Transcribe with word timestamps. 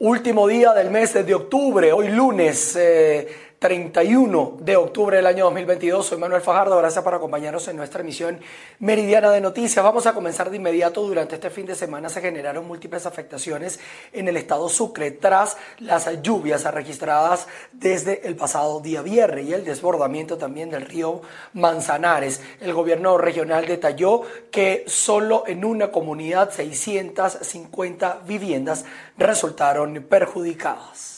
Último 0.00 0.46
día 0.46 0.74
del 0.74 0.92
mes 0.92 1.12
de 1.12 1.34
octubre, 1.34 1.92
hoy 1.92 2.06
lunes. 2.06 2.76
Eh, 2.76 3.47
31 3.58 4.58
de 4.60 4.76
octubre 4.76 5.16
del 5.16 5.26
año 5.26 5.46
2022. 5.46 6.06
Soy 6.06 6.18
Manuel 6.18 6.42
Fajardo, 6.42 6.78
gracias 6.78 7.02
por 7.02 7.14
acompañarnos 7.14 7.66
en 7.66 7.76
nuestra 7.76 8.02
emisión 8.02 8.38
meridiana 8.78 9.30
de 9.30 9.40
noticias. 9.40 9.84
Vamos 9.84 10.06
a 10.06 10.14
comenzar 10.14 10.48
de 10.50 10.58
inmediato. 10.58 11.02
Durante 11.02 11.34
este 11.34 11.50
fin 11.50 11.66
de 11.66 11.74
semana 11.74 12.08
se 12.08 12.20
generaron 12.20 12.68
múltiples 12.68 13.04
afectaciones 13.04 13.80
en 14.12 14.28
el 14.28 14.36
estado 14.36 14.68
Sucre 14.68 15.10
tras 15.10 15.56
las 15.80 16.22
lluvias 16.22 16.72
registradas 16.72 17.48
desde 17.72 18.28
el 18.28 18.36
pasado 18.36 18.78
día 18.78 19.02
viernes 19.02 19.46
y 19.46 19.54
el 19.54 19.64
desbordamiento 19.64 20.38
también 20.38 20.70
del 20.70 20.86
río 20.86 21.22
Manzanares. 21.54 22.40
El 22.60 22.72
gobierno 22.72 23.18
regional 23.18 23.66
detalló 23.66 24.22
que 24.52 24.84
solo 24.86 25.42
en 25.48 25.64
una 25.64 25.90
comunidad 25.90 26.52
650 26.52 28.20
viviendas 28.24 28.84
resultaron 29.16 30.06
perjudicadas. 30.08 31.17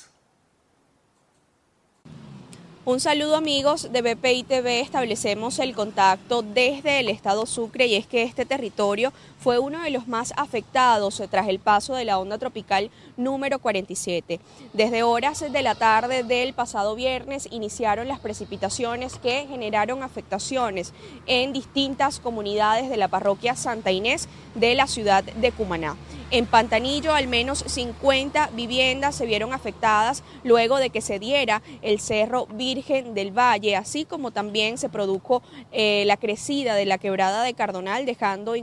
Un 2.91 2.99
saludo 2.99 3.37
amigos 3.37 3.93
de 3.93 4.03
BPI 4.03 4.43
TV, 4.43 4.81
establecemos 4.81 5.61
el 5.61 5.77
contacto 5.77 6.43
desde 6.43 6.99
el 6.99 7.09
estado 7.09 7.47
Sucre 7.47 7.87
y 7.87 7.95
es 7.95 8.05
que 8.05 8.25
este 8.25 8.45
territorio 8.45 9.13
fue 9.41 9.59
uno 9.59 9.83
de 9.83 9.91
los 9.91 10.07
más 10.07 10.35
afectados 10.37 11.23
tras 11.31 11.49
el 11.49 11.59
paso 11.59 11.95
de 11.95 12.05
la 12.05 12.19
onda 12.19 12.37
tropical 12.37 12.91
número 13.17 13.59
47. 13.59 14.39
Desde 14.75 15.03
horas 15.03 15.41
de 15.41 15.63
la 15.63 15.75
tarde 15.75 16.23
del 16.23 16.53
pasado 16.53 16.95
viernes 16.95 17.49
iniciaron 17.51 18.07
las 18.07 18.21
precipitaciones 18.21 19.19
que 19.19 19.47
generaron 19.49 20.03
afectaciones 20.03 20.93
en 21.27 21.55
distintas 21.55 22.21
comunidades 22.21 22.91
de 22.91 22.99
la 22.99 23.09
parroquia 23.09 23.57
Santa 23.57 23.91
Inés 23.91 24.29
de 24.55 24.75
la 24.75 24.87
ciudad 24.87 25.25
de 25.25 25.53
Cumaná. 25.53 25.97
En 26.33 26.47
Pantanillo 26.47 27.13
al 27.13 27.27
menos 27.27 27.65
50 27.67 28.51
viviendas 28.53 29.17
se 29.17 29.27
vieron 29.27 29.53
afectadas 29.53 30.23
luego 30.45 30.77
de 30.77 30.91
que 30.91 31.01
se 31.01 31.19
diera 31.19 31.61
el 31.83 31.99
Cerro 31.99 32.47
Virgen 32.47 33.15
del 33.15 33.37
Valle, 33.37 33.75
así 33.75 34.05
como 34.05 34.31
también 34.31 34.79
se 34.79 34.89
produjo 34.89 35.43
eh, 35.73 36.05
la 36.07 36.17
crecida 36.17 36.77
de 36.77 36.87
la 36.87 36.99
quebrada 36.99 37.43
de 37.43 37.55
Cardonal, 37.55 38.07
dejando 38.07 38.55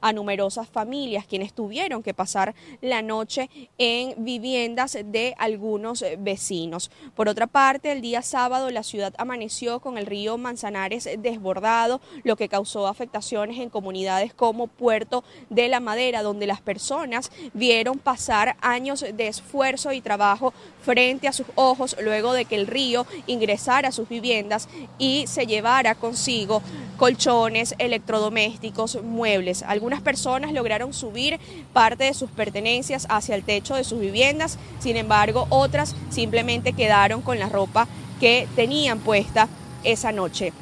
a 0.00 0.12
numerosas 0.12 0.68
familias 0.68 1.26
quienes 1.26 1.52
tuvieron 1.52 2.02
que 2.02 2.14
pasar 2.14 2.54
la 2.80 3.02
noche 3.02 3.48
en 3.78 4.14
viviendas 4.24 4.98
de 5.04 5.34
algunos 5.38 6.04
vecinos. 6.18 6.90
Por 7.14 7.28
otra 7.28 7.46
parte, 7.46 7.92
el 7.92 8.00
día 8.00 8.22
sábado 8.22 8.70
la 8.70 8.82
ciudad 8.82 9.14
amaneció 9.18 9.80
con 9.80 9.98
el 9.98 10.06
río 10.06 10.36
Manzanares 10.36 11.08
desbordado, 11.18 12.00
lo 12.24 12.36
que 12.36 12.48
causó 12.48 12.86
afectaciones 12.86 13.58
en 13.58 13.70
comunidades 13.70 14.34
como 14.34 14.66
Puerto 14.66 15.24
de 15.48 15.68
la 15.68 15.80
Madera, 15.80 16.22
donde 16.22 16.46
la 16.46 16.56
personas 16.66 17.30
vieron 17.54 17.98
pasar 17.98 18.56
años 18.60 19.04
de 19.14 19.28
esfuerzo 19.28 19.92
y 19.92 20.00
trabajo 20.00 20.52
frente 20.82 21.28
a 21.28 21.32
sus 21.32 21.46
ojos 21.54 21.96
luego 22.02 22.32
de 22.32 22.44
que 22.44 22.56
el 22.56 22.66
río 22.66 23.06
ingresara 23.26 23.88
a 23.88 23.92
sus 23.92 24.08
viviendas 24.08 24.68
y 24.98 25.26
se 25.26 25.46
llevara 25.46 25.94
consigo 25.94 26.62
colchones, 26.96 27.74
electrodomésticos, 27.78 29.02
muebles. 29.02 29.55
Algunas 29.62 30.00
personas 30.00 30.52
lograron 30.52 30.92
subir 30.92 31.38
parte 31.72 32.04
de 32.04 32.14
sus 32.14 32.30
pertenencias 32.30 33.06
hacia 33.08 33.34
el 33.34 33.44
techo 33.44 33.74
de 33.74 33.84
sus 33.84 34.00
viviendas, 34.00 34.58
sin 34.78 34.96
embargo 34.96 35.46
otras 35.50 35.94
simplemente 36.10 36.72
quedaron 36.72 37.22
con 37.22 37.38
la 37.38 37.48
ropa 37.48 37.88
que 38.20 38.48
tenían 38.56 38.98
puesta 39.00 39.48
esa 39.84 40.12
noche. 40.12 40.52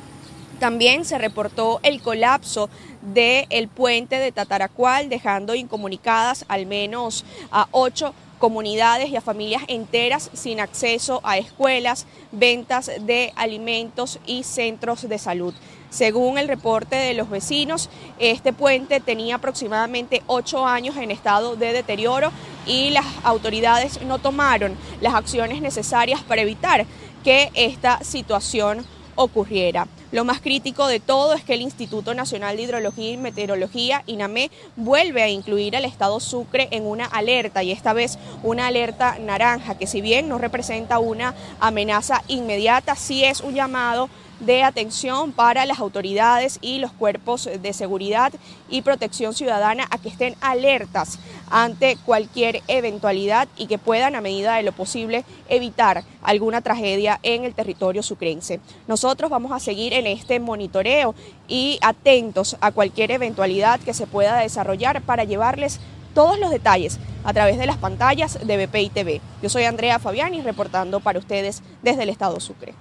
También 0.59 1.05
se 1.05 1.19
reportó 1.19 1.81
el 1.83 2.01
colapso 2.01 2.71
del 3.03 3.69
puente 3.69 4.19
de 4.19 4.33
Tataracual, 4.33 5.09
dejando 5.09 5.55
incomunicadas 5.55 6.45
al 6.49 6.67
menos 6.67 7.25
a 7.51 7.69
ocho 7.71 8.15
comunidades 8.39 9.09
y 9.11 9.17
a 9.17 9.21
familias 9.21 9.63
enteras 9.69 10.31
sin 10.33 10.61
acceso 10.61 11.21
a 11.25 11.39
escuelas, 11.39 12.07
ventas 12.31 12.91
de 13.01 13.33
alimentos 13.37 14.19
y 14.27 14.43
centros 14.43 15.09
de 15.09 15.19
salud. 15.19 15.55
Según 15.95 16.39
el 16.39 16.49
reporte 16.49 16.97
de 16.97 17.15
los 17.15 17.31
vecinos, 17.31 17.89
este 18.19 18.53
puente 18.53 18.99
tenía 18.99 19.37
aproximadamente 19.37 20.25
ocho 20.27 20.67
años 20.67 20.97
en 20.97 21.13
estado 21.13 21.55
de 21.55 21.73
deterioro 21.73 22.33
y 22.67 22.91
las 22.91 23.07
autoridades 23.23 24.03
no 24.03 24.19
tomaron 24.19 24.77
las 25.01 25.15
acciones 25.15 25.63
necesarias 25.63 26.21
para 26.25 26.43
evitar 26.43 26.85
que 27.23 27.53
esta 27.55 28.03
situación 28.03 28.85
ocurriera. 29.15 29.87
Lo 30.11 30.25
más 30.25 30.41
crítico 30.41 30.89
de 30.89 30.99
todo 30.99 31.35
es 31.35 31.45
que 31.45 31.55
el 31.55 31.63
Instituto 31.63 32.13
Nacional 32.13 32.57
de 32.57 32.65
Hidrología 32.65 33.13
y 33.13 33.17
Meteorología, 33.17 34.03
INAME, 34.07 34.51
vuelve 34.75 35.23
a 35.23 35.29
incluir 35.29 35.77
al 35.77 35.85
estado 35.85 36.19
Sucre 36.19 36.67
en 36.73 36.87
una 36.87 37.05
alerta 37.05 37.63
y 37.63 37.71
esta 37.71 37.93
vez 37.93 38.19
una 38.43 38.67
alerta 38.67 39.17
naranja, 39.21 39.79
que 39.79 39.87
si 39.87 40.01
bien 40.01 40.29
no 40.29 40.39
representa 40.39 40.99
una 40.99 41.37
amenaza 41.61 42.23
inmediata, 42.27 42.97
sí 42.97 43.25
es 43.25 43.41
un 43.41 43.55
llamado 43.55 44.09
de 44.45 44.63
atención 44.63 45.33
para 45.33 45.67
las 45.67 45.79
autoridades 45.79 46.59
y 46.61 46.79
los 46.79 46.93
cuerpos 46.93 47.49
de 47.61 47.73
seguridad 47.73 48.33
y 48.69 48.83
protección 48.83 49.35
ciudadana 49.35 49.87
a 49.91 49.99
que 49.99 50.09
estén 50.09 50.37
alertas 50.41 51.19
ante 51.51 51.97
cualquier 52.05 52.63
eventualidad 52.69 53.49
y 53.57 53.67
que 53.67 53.79
puedan, 53.79 54.15
a 54.15 54.21
medida 54.21 54.57
de 54.57 54.63
lo 54.63 54.73
posible, 54.73 55.25
evitar 55.49 56.05
alguna 56.23 56.61
tragedia 56.61 57.21
en 57.23 57.45
el 57.45 57.55
territorio 57.55 58.03
sucrense. 58.03 58.61
Nosotros 58.87 59.31
vamos 59.31 59.53
a 59.53 59.61
seguir 59.61 59.93
en 59.93 60.07
este 60.07 60.41
monitoreo 60.41 61.15
y 61.49 61.79
atentos 61.83 62.57
a 62.61 62.73
cualquier 62.73 63.11
eventualidad 63.11 63.81
que 63.81 63.95
se 63.95 64.07
pueda 64.07 64.39
desarrollar 64.39 65.03
para 65.03 65.25
llevarles 65.25 65.81
todos 66.15 66.39
los 66.39 66.51
detalles 66.51 66.99
a 67.25 67.33
través 67.33 67.59
de 67.59 67.67
las 67.67 67.77
pantallas 67.77 68.39
de 68.47 68.67
BPI 68.67 68.91
TV. 68.91 69.21
Yo 69.43 69.49
soy 69.49 69.65
Andrea 69.65 69.99
Fabiani 69.99 70.43
reportando 70.43 71.01
para 71.01 71.19
ustedes 71.19 71.63
desde 71.83 72.05
el 72.05 72.09
estado 72.09 72.41
Sucre. 72.41 72.75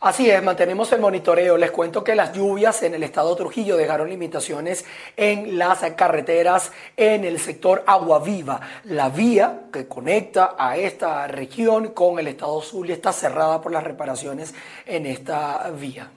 Así 0.00 0.30
es, 0.30 0.42
mantenemos 0.42 0.92
el 0.92 1.00
monitoreo. 1.00 1.56
Les 1.56 1.70
cuento 1.70 2.04
que 2.04 2.14
las 2.14 2.32
lluvias 2.32 2.82
en 2.82 2.94
el 2.94 3.02
estado 3.02 3.34
Trujillo 3.34 3.76
dejaron 3.76 4.10
limitaciones 4.10 4.84
en 5.16 5.56
las 5.56 5.80
carreteras 5.96 6.70
en 6.96 7.24
el 7.24 7.38
sector 7.38 7.82
Agua 7.86 8.18
Viva. 8.18 8.60
La 8.84 9.08
vía 9.08 9.62
que 9.72 9.88
conecta 9.88 10.54
a 10.58 10.76
esta 10.76 11.26
región 11.26 11.88
con 11.88 12.18
el 12.18 12.28
estado 12.28 12.60
Zulia 12.60 12.94
está 12.94 13.12
cerrada 13.12 13.62
por 13.62 13.72
las 13.72 13.84
reparaciones 13.84 14.54
en 14.84 15.06
esta 15.06 15.70
vía. 15.70 16.10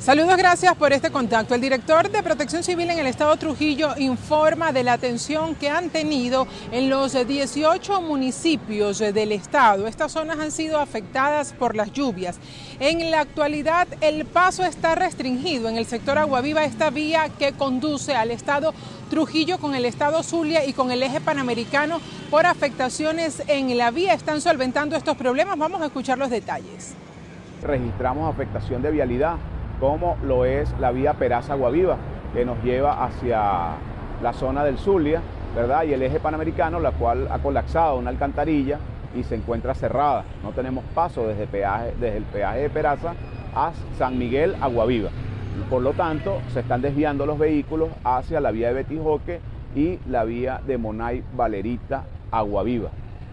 Saludos, 0.00 0.38
gracias 0.38 0.74
por 0.76 0.94
este 0.94 1.10
contacto. 1.10 1.54
El 1.54 1.60
director 1.60 2.10
de 2.10 2.22
Protección 2.22 2.62
Civil 2.62 2.88
en 2.88 2.98
el 3.00 3.06
Estado 3.06 3.36
Trujillo 3.36 3.90
informa 3.98 4.72
de 4.72 4.82
la 4.82 4.94
atención 4.94 5.54
que 5.54 5.68
han 5.68 5.90
tenido 5.90 6.46
en 6.72 6.88
los 6.88 7.12
18 7.12 8.00
municipios 8.00 8.98
del 9.00 9.30
Estado. 9.30 9.86
Estas 9.86 10.12
zonas 10.12 10.38
han 10.38 10.52
sido 10.52 10.78
afectadas 10.78 11.52
por 11.52 11.76
las 11.76 11.92
lluvias. 11.92 12.40
En 12.80 13.10
la 13.10 13.20
actualidad, 13.20 13.86
el 14.00 14.24
paso 14.24 14.64
está 14.64 14.94
restringido 14.94 15.68
en 15.68 15.76
el 15.76 15.84
sector 15.84 16.16
Aguaviva, 16.16 16.64
esta 16.64 16.88
vía 16.88 17.28
que 17.38 17.52
conduce 17.52 18.16
al 18.16 18.30
Estado 18.30 18.72
Trujillo 19.10 19.58
con 19.58 19.74
el 19.74 19.84
Estado 19.84 20.22
Zulia 20.22 20.64
y 20.64 20.72
con 20.72 20.90
el 20.90 21.02
eje 21.02 21.20
panamericano 21.20 22.00
por 22.30 22.46
afectaciones 22.46 23.42
en 23.48 23.76
la 23.76 23.90
vía. 23.90 24.14
Están 24.14 24.40
solventando 24.40 24.96
estos 24.96 25.18
problemas. 25.18 25.58
Vamos 25.58 25.82
a 25.82 25.86
escuchar 25.86 26.16
los 26.16 26.30
detalles. 26.30 26.94
Registramos 27.62 28.32
afectación 28.32 28.80
de 28.80 28.92
vialidad 28.92 29.36
como 29.80 30.16
lo 30.22 30.44
es 30.44 30.72
la 30.78 30.92
vía 30.92 31.14
Peraza 31.14 31.54
Guaviva, 31.54 31.96
que 32.34 32.44
nos 32.44 32.62
lleva 32.62 33.02
hacia 33.04 33.76
la 34.22 34.32
zona 34.34 34.62
del 34.62 34.78
Zulia, 34.78 35.22
¿verdad? 35.56 35.84
Y 35.84 35.94
el 35.94 36.02
eje 36.02 36.20
panamericano, 36.20 36.78
la 36.78 36.92
cual 36.92 37.26
ha 37.30 37.38
colapsado 37.38 37.98
una 37.98 38.10
alcantarilla 38.10 38.78
y 39.16 39.24
se 39.24 39.34
encuentra 39.34 39.74
cerrada. 39.74 40.24
No 40.42 40.50
tenemos 40.50 40.84
paso 40.94 41.26
desde, 41.26 41.46
peaje, 41.46 41.94
desde 41.98 42.18
el 42.18 42.24
peaje 42.24 42.60
de 42.60 42.70
Peraza 42.70 43.14
a 43.54 43.72
San 43.98 44.18
Miguel 44.18 44.54
Aguaviva. 44.60 45.10
Por 45.68 45.82
lo 45.82 45.92
tanto, 45.92 46.40
se 46.52 46.60
están 46.60 46.82
desviando 46.82 47.26
los 47.26 47.38
vehículos 47.38 47.88
hacia 48.04 48.40
la 48.40 48.50
vía 48.50 48.68
de 48.68 48.74
Betijoque 48.74 49.40
y 49.74 49.98
la 50.08 50.24
vía 50.24 50.60
de 50.66 50.78
Monay 50.78 51.24
Valerita 51.34 52.04
Aguaviva. 52.30 52.90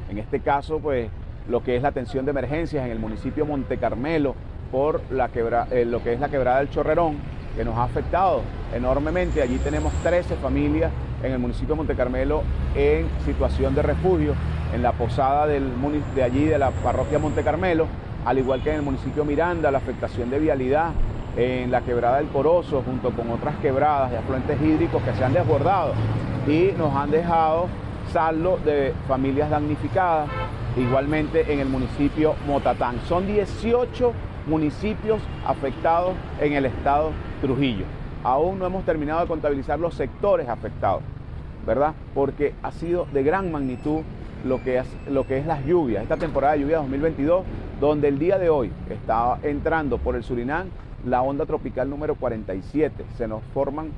En 0.10 0.18
este 0.18 0.40
caso, 0.40 0.80
pues 0.80 1.10
lo 1.48 1.64
que 1.64 1.76
es 1.76 1.82
la 1.82 1.90
atención 1.90 2.26
de 2.26 2.32
emergencias 2.32 2.86
en 2.86 2.92
el 2.92 3.00
municipio 3.00 3.46
Monte 3.46 3.78
Carmelo, 3.78 4.36
por 4.72 5.02
la 5.12 5.30
quebra, 5.30 5.68
eh, 5.72 5.86
lo 5.86 6.04
que 6.04 6.14
es 6.14 6.20
la 6.20 6.30
quebrada 6.30 6.60
del 6.60 6.70
Chorrerón, 6.70 7.18
que 7.56 7.66
nos 7.66 7.76
ha 7.78 7.84
afectado 7.84 8.42
enormemente. 8.74 9.42
Allí 9.42 9.58
tenemos 9.58 9.92
13 10.04 10.36
familias 10.36 10.92
en 11.24 11.32
el 11.32 11.40
municipio 11.40 11.70
de 11.70 11.78
Montecarmelo 11.78 12.44
en 12.76 13.08
situación 13.26 13.74
de 13.74 13.82
refugio, 13.82 14.34
en 14.74 14.84
la 14.84 14.92
posada 14.92 15.48
del, 15.48 15.72
de 16.16 16.24
allí 16.24 16.46
de 16.46 16.58
la 16.58 16.72
parroquia 16.72 17.20
Montecarmelo, 17.20 17.88
al 18.26 18.38
igual 18.38 18.62
que 18.62 18.70
en 18.70 18.78
el 18.78 18.82
municipio 18.82 19.26
Miranda, 19.26 19.72
la 19.72 19.80
afectación 19.80 20.30
de 20.30 20.40
vialidad 20.40 20.92
en 21.36 21.72
la 21.72 21.82
quebrada 21.82 22.18
del 22.18 22.28
Corozo, 22.28 22.82
junto 22.84 23.12
con 23.12 23.30
otras 23.32 23.56
quebradas 23.58 24.12
de 24.12 24.18
afluentes 24.18 24.60
hídricos 24.62 25.02
que 25.04 25.14
se 25.14 25.24
han 25.24 25.34
desbordado 25.34 25.94
y 26.48 26.74
nos 26.78 26.94
han 26.96 27.12
dejado 27.12 27.68
saldo 28.12 28.58
de 28.66 28.94
familias 29.08 29.50
damnificadas, 29.50 30.30
igualmente 30.76 31.52
en 31.52 31.60
el 31.60 31.68
municipio 31.68 32.36
Motatán. 32.48 33.00
Son 33.08 33.28
18 33.28 34.14
municipios 34.48 35.22
afectados 35.46 36.14
en 36.42 36.54
el 36.54 36.66
estado 36.66 37.12
Trujillo. 37.42 37.86
Aún 38.24 38.60
no 38.60 38.66
hemos 38.66 38.84
terminado 38.86 39.22
de 39.22 39.28
contabilizar 39.28 39.80
los 39.80 39.94
sectores 39.94 40.50
afectados. 40.50 41.04
¿verdad? 41.68 41.94
Porque 42.16 42.54
ha 42.64 42.72
sido 42.72 43.06
de 43.12 43.22
gran 43.24 43.52
magnitud 43.52 44.02
lo 44.46 44.64
que, 44.64 44.78
es, 44.78 44.88
las 45.46 45.66
lluvias, 45.66 46.02
esta 46.02 46.16
temporada 46.16 46.54
de 46.54 46.62
lluvia 46.62 46.78
2022, 46.78 47.44
donde 47.82 48.08
el 48.08 48.18
día 48.18 48.40
de 48.40 48.50
hoy 48.50 48.72
está 48.90 49.38
entrando 49.44 49.98
por 49.98 50.16
el 50.16 50.24
Surinam 50.24 50.68
la 51.06 51.22
onda 51.22 51.46
tropical 51.46 51.90
número 51.90 52.16
47. 52.16 53.04
Se 53.18 53.28
nos 53.28 53.44
forman 53.54 53.90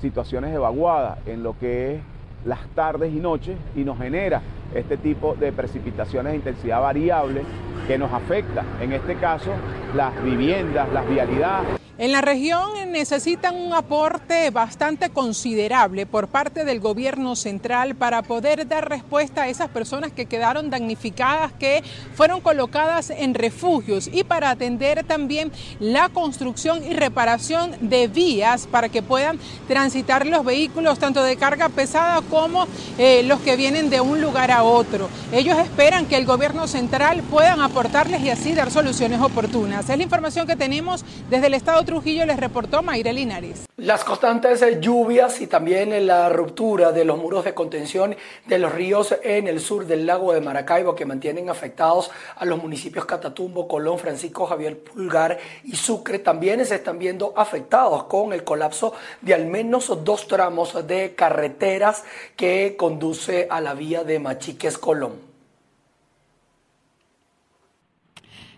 situaciones 0.00 0.54
evaguadas 0.54 1.18
en 1.26 1.42
lo 1.42 1.58
que 1.58 1.96
es 1.96 2.00
las 2.44 2.64
tardes 2.76 3.12
y 3.12 3.18
noches 3.18 3.56
y 3.74 3.80
nos 3.80 3.98
genera 3.98 4.40
este 4.72 4.96
tipo 4.96 5.34
de 5.34 5.50
precipitaciones 5.50 6.32
de 6.32 6.36
intensidad 6.36 6.80
variable 6.80 7.42
que 7.86 7.98
nos 7.98 8.12
afecta, 8.12 8.64
en 8.80 8.92
este 8.92 9.14
caso, 9.16 9.52
las 9.94 10.22
viviendas, 10.22 10.92
las 10.92 11.08
vialidades. 11.08 11.85
En 11.98 12.12
la 12.12 12.20
región 12.20 12.92
necesitan 12.92 13.56
un 13.56 13.72
aporte 13.72 14.50
bastante 14.50 15.08
considerable 15.08 16.04
por 16.04 16.28
parte 16.28 16.66
del 16.66 16.78
gobierno 16.78 17.36
central 17.36 17.94
para 17.94 18.20
poder 18.20 18.68
dar 18.68 18.90
respuesta 18.90 19.44
a 19.44 19.48
esas 19.48 19.70
personas 19.70 20.12
que 20.12 20.26
quedaron 20.26 20.68
damnificadas, 20.68 21.54
que 21.54 21.82
fueron 22.14 22.42
colocadas 22.42 23.08
en 23.08 23.32
refugios 23.32 24.10
y 24.12 24.24
para 24.24 24.50
atender 24.50 25.04
también 25.04 25.50
la 25.80 26.10
construcción 26.10 26.84
y 26.84 26.92
reparación 26.92 27.74
de 27.80 28.08
vías 28.08 28.66
para 28.66 28.90
que 28.90 29.00
puedan 29.00 29.38
transitar 29.66 30.26
los 30.26 30.44
vehículos 30.44 30.98
tanto 30.98 31.22
de 31.22 31.36
carga 31.36 31.70
pesada 31.70 32.20
como 32.28 32.66
eh, 32.98 33.22
los 33.22 33.40
que 33.40 33.56
vienen 33.56 33.88
de 33.88 34.02
un 34.02 34.20
lugar 34.20 34.50
a 34.50 34.64
otro. 34.64 35.08
Ellos 35.32 35.56
esperan 35.56 36.04
que 36.04 36.18
el 36.18 36.26
gobierno 36.26 36.68
central 36.68 37.22
puedan 37.30 37.62
aportarles 37.62 38.20
y 38.20 38.28
así 38.28 38.52
dar 38.52 38.70
soluciones 38.70 39.22
oportunas. 39.22 39.88
Es 39.88 39.96
la 39.96 40.02
información 40.02 40.46
que 40.46 40.56
tenemos 40.56 41.02
desde 41.30 41.46
el 41.46 41.54
Estado 41.54 41.85
Trujillo 41.86 42.26
les 42.26 42.38
reportó 42.38 42.82
Mayra 42.82 43.12
Linares. 43.12 43.66
Las 43.76 44.02
constantes 44.02 44.62
lluvias 44.80 45.40
y 45.40 45.46
también 45.46 46.06
la 46.06 46.28
ruptura 46.28 46.90
de 46.90 47.04
los 47.04 47.16
muros 47.16 47.44
de 47.44 47.54
contención 47.54 48.16
de 48.46 48.58
los 48.58 48.72
ríos 48.72 49.14
en 49.22 49.46
el 49.46 49.60
sur 49.60 49.86
del 49.86 50.04
lago 50.04 50.32
de 50.32 50.40
Maracaibo 50.40 50.96
que 50.96 51.06
mantienen 51.06 51.48
afectados 51.48 52.10
a 52.36 52.44
los 52.44 52.60
municipios 52.60 53.06
Catatumbo, 53.06 53.68
Colón, 53.68 53.98
Francisco 53.98 54.46
Javier 54.46 54.78
Pulgar 54.80 55.38
y 55.64 55.76
Sucre 55.76 56.18
también 56.18 56.66
se 56.66 56.74
están 56.74 56.98
viendo 56.98 57.32
afectados 57.36 58.04
con 58.04 58.32
el 58.32 58.42
colapso 58.42 58.92
de 59.22 59.34
al 59.34 59.46
menos 59.46 59.92
dos 60.04 60.26
tramos 60.26 60.86
de 60.86 61.14
carreteras 61.14 62.02
que 62.34 62.74
conduce 62.76 63.46
a 63.48 63.60
la 63.60 63.74
vía 63.74 64.02
de 64.02 64.18
Machiques 64.18 64.76
Colón. 64.76 65.25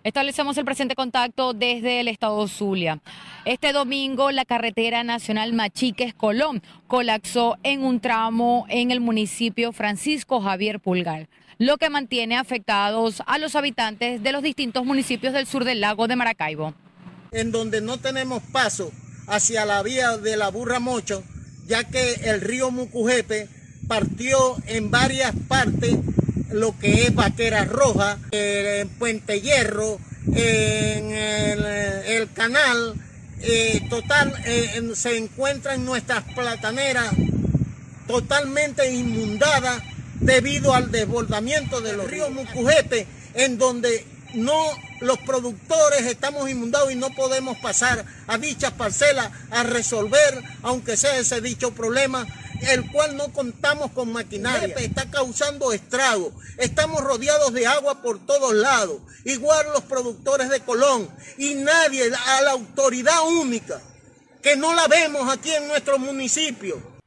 Establecemos 0.05 0.57
el 0.57 0.65
presente 0.65 0.95
contacto 0.95 1.55
desde 1.55 2.01
el 2.01 2.09
estado 2.09 2.47
Zulia. 2.47 3.01
Este 3.45 3.73
domingo 3.73 4.31
la 4.31 4.45
carretera 4.45 5.03
nacional 5.03 5.53
Machiques-Colón 5.53 6.63
colapsó 6.87 7.59
en 7.65 7.83
un 7.83 8.01
tramo 8.01 8.65
en 8.69 8.91
el 8.91 9.01
municipio 9.01 9.73
Francisco 9.73 10.41
Javier 10.41 10.79
Pulgar, 10.79 11.29
lo 11.59 11.79
que 11.79 11.91
mantiene 11.91 12.37
afectados 12.37 13.23
a 13.27 13.39
los 13.39 13.57
habitantes 13.57 14.23
de 14.23 14.33
los 14.33 14.43
distintos 14.43 14.85
municipios 14.85 15.33
del 15.33 15.47
sur 15.47 15.65
del 15.65 15.81
lago 15.81 16.07
de 16.07 16.17
Maracaibo. 16.17 16.75
En 17.33 17.51
donde 17.51 17.81
no 17.81 17.99
tenemos 17.99 18.43
paso 18.53 18.93
hacia 19.27 19.67
la 19.67 19.83
vía 19.83 20.17
de 20.17 20.37
la 20.37 20.49
Burra 20.51 20.79
Mocho, 20.79 21.25
ya 21.67 21.85
que 21.85 22.15
el 22.25 22.41
río 22.41 22.71
Mucujepe 22.71 23.49
partió 23.89 24.57
en 24.67 24.91
varias 24.91 25.35
partes 25.49 25.97
lo 26.51 26.77
que 26.79 27.05
es 27.05 27.15
Vaquera 27.15 27.65
Roja, 27.65 28.19
eh, 28.31 28.81
en 28.83 28.89
Puente 28.89 29.41
Hierro, 29.41 29.99
en 30.35 31.13
el, 31.13 32.29
canal, 32.33 32.95
eh, 33.41 33.87
total, 33.89 34.35
eh, 34.45 34.83
se 34.95 35.17
encuentran 35.17 35.85
nuestras 35.85 36.25
plataneras 36.35 37.13
totalmente 38.07 38.93
inundadas 38.93 39.83
debido 40.21 40.75
al 40.75 40.91
desbordamiento 40.91 41.81
de 41.81 41.95
los 41.95 42.11
ríos 42.11 42.31
Mucujete, 42.31 43.07
en 43.35 43.59
donde 43.59 44.05
no 44.35 44.67
los 45.01 45.19
productores 45.19 46.03
estamos 46.03 46.51
inundados 46.51 46.93
y 46.93 46.97
no 46.97 47.11
podemos 47.11 47.57
pasar 47.59 48.05
a 48.27 48.39
dichas 48.39 48.73
parcelas 48.73 49.31
a 49.51 49.63
resolver, 49.63 50.43
aunque 50.63 50.97
sea 50.97 51.19
ese 51.19 51.41
dicho 51.41 51.73
problema, 51.73 52.27
el 52.63 52.91
cual 52.91 53.17
no 53.17 53.33
contamos 53.33 53.91
con 53.93 54.13
maquinaria. 54.13 54.75
Está 54.77 55.11
causando 55.11 55.73
estrago. 55.73 56.33
Estamos 56.59 57.03
rodeados 57.03 57.53
de 57.53 57.67
agua 57.67 58.03
por 58.03 58.25
todos 58.25 58.55
lados. 58.55 59.01
Igual 59.25 59.67
los 59.73 59.83
productores 59.83 60.49
de 60.49 60.61
Colón. 60.61 61.09
Y 61.37 61.55
nadie, 61.55 62.11
a 62.15 62.43
la 62.43 62.53
autoridad 62.53 63.27
única, 63.27 63.81
que 64.43 64.57
no 64.57 64.75
la 64.75 64.87
vemos 64.89 65.33
aquí 65.33 65.53
en 65.53 65.69
nuestro 65.69 65.99
municipio 65.99 66.98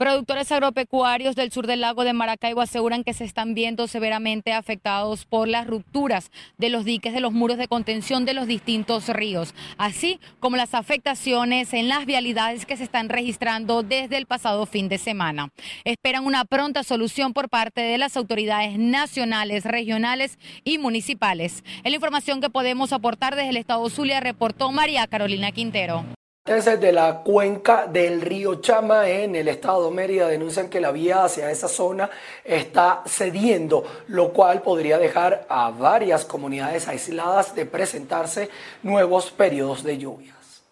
Productores 0.00 0.50
agropecuarios 0.50 1.36
del 1.36 1.52
sur 1.52 1.66
del 1.66 1.82
lago 1.82 2.04
de 2.04 2.14
Maracaibo 2.14 2.62
aseguran 2.62 3.04
que 3.04 3.12
se 3.12 3.24
están 3.24 3.52
viendo 3.52 3.86
severamente 3.86 4.54
afectados 4.54 5.26
por 5.26 5.46
las 5.46 5.66
rupturas 5.66 6.30
de 6.56 6.70
los 6.70 6.86
diques 6.86 7.12
de 7.12 7.20
los 7.20 7.34
muros 7.34 7.58
de 7.58 7.68
contención 7.68 8.24
de 8.24 8.32
los 8.32 8.46
distintos 8.46 9.08
ríos, 9.08 9.54
así 9.76 10.18
como 10.38 10.56
las 10.56 10.72
afectaciones 10.72 11.74
en 11.74 11.88
las 11.88 12.06
vialidades 12.06 12.64
que 12.64 12.78
se 12.78 12.84
están 12.84 13.10
registrando 13.10 13.82
desde 13.82 14.16
el 14.16 14.24
pasado 14.24 14.64
fin 14.64 14.88
de 14.88 14.96
semana. 14.96 15.50
Esperan 15.84 16.24
una 16.24 16.46
pronta 16.46 16.82
solución 16.82 17.34
por 17.34 17.50
parte 17.50 17.82
de 17.82 17.98
las 17.98 18.16
autoridades 18.16 18.78
nacionales, 18.78 19.66
regionales 19.66 20.38
y 20.64 20.78
municipales. 20.78 21.62
Es 21.84 21.90
la 21.90 21.96
información 21.96 22.40
que 22.40 22.48
podemos 22.48 22.94
aportar 22.94 23.36
desde 23.36 23.50
el 23.50 23.58
estado 23.58 23.90
Zulia, 23.90 24.20
reportó 24.20 24.72
María 24.72 25.06
Carolina 25.08 25.52
Quintero 25.52 26.06
de 26.50 26.90
la 26.90 27.22
cuenca 27.22 27.86
del 27.86 28.20
río 28.20 28.56
Chama 28.56 29.08
en 29.08 29.36
el 29.36 29.46
estado 29.46 29.88
de 29.88 29.94
Mérida 29.94 30.26
denuncian 30.26 30.68
que 30.68 30.80
la 30.80 30.90
vía 30.90 31.22
hacia 31.22 31.48
esa 31.48 31.68
zona 31.68 32.10
está 32.42 33.04
cediendo, 33.06 33.84
lo 34.08 34.32
cual 34.32 34.60
podría 34.60 34.98
dejar 34.98 35.46
a 35.48 35.70
varias 35.70 36.24
comunidades 36.24 36.88
aisladas 36.88 37.54
de 37.54 37.66
presentarse 37.66 38.50
nuevos 38.82 39.30
periodos 39.30 39.84
de 39.84 39.98
lluvias. 39.98 40.64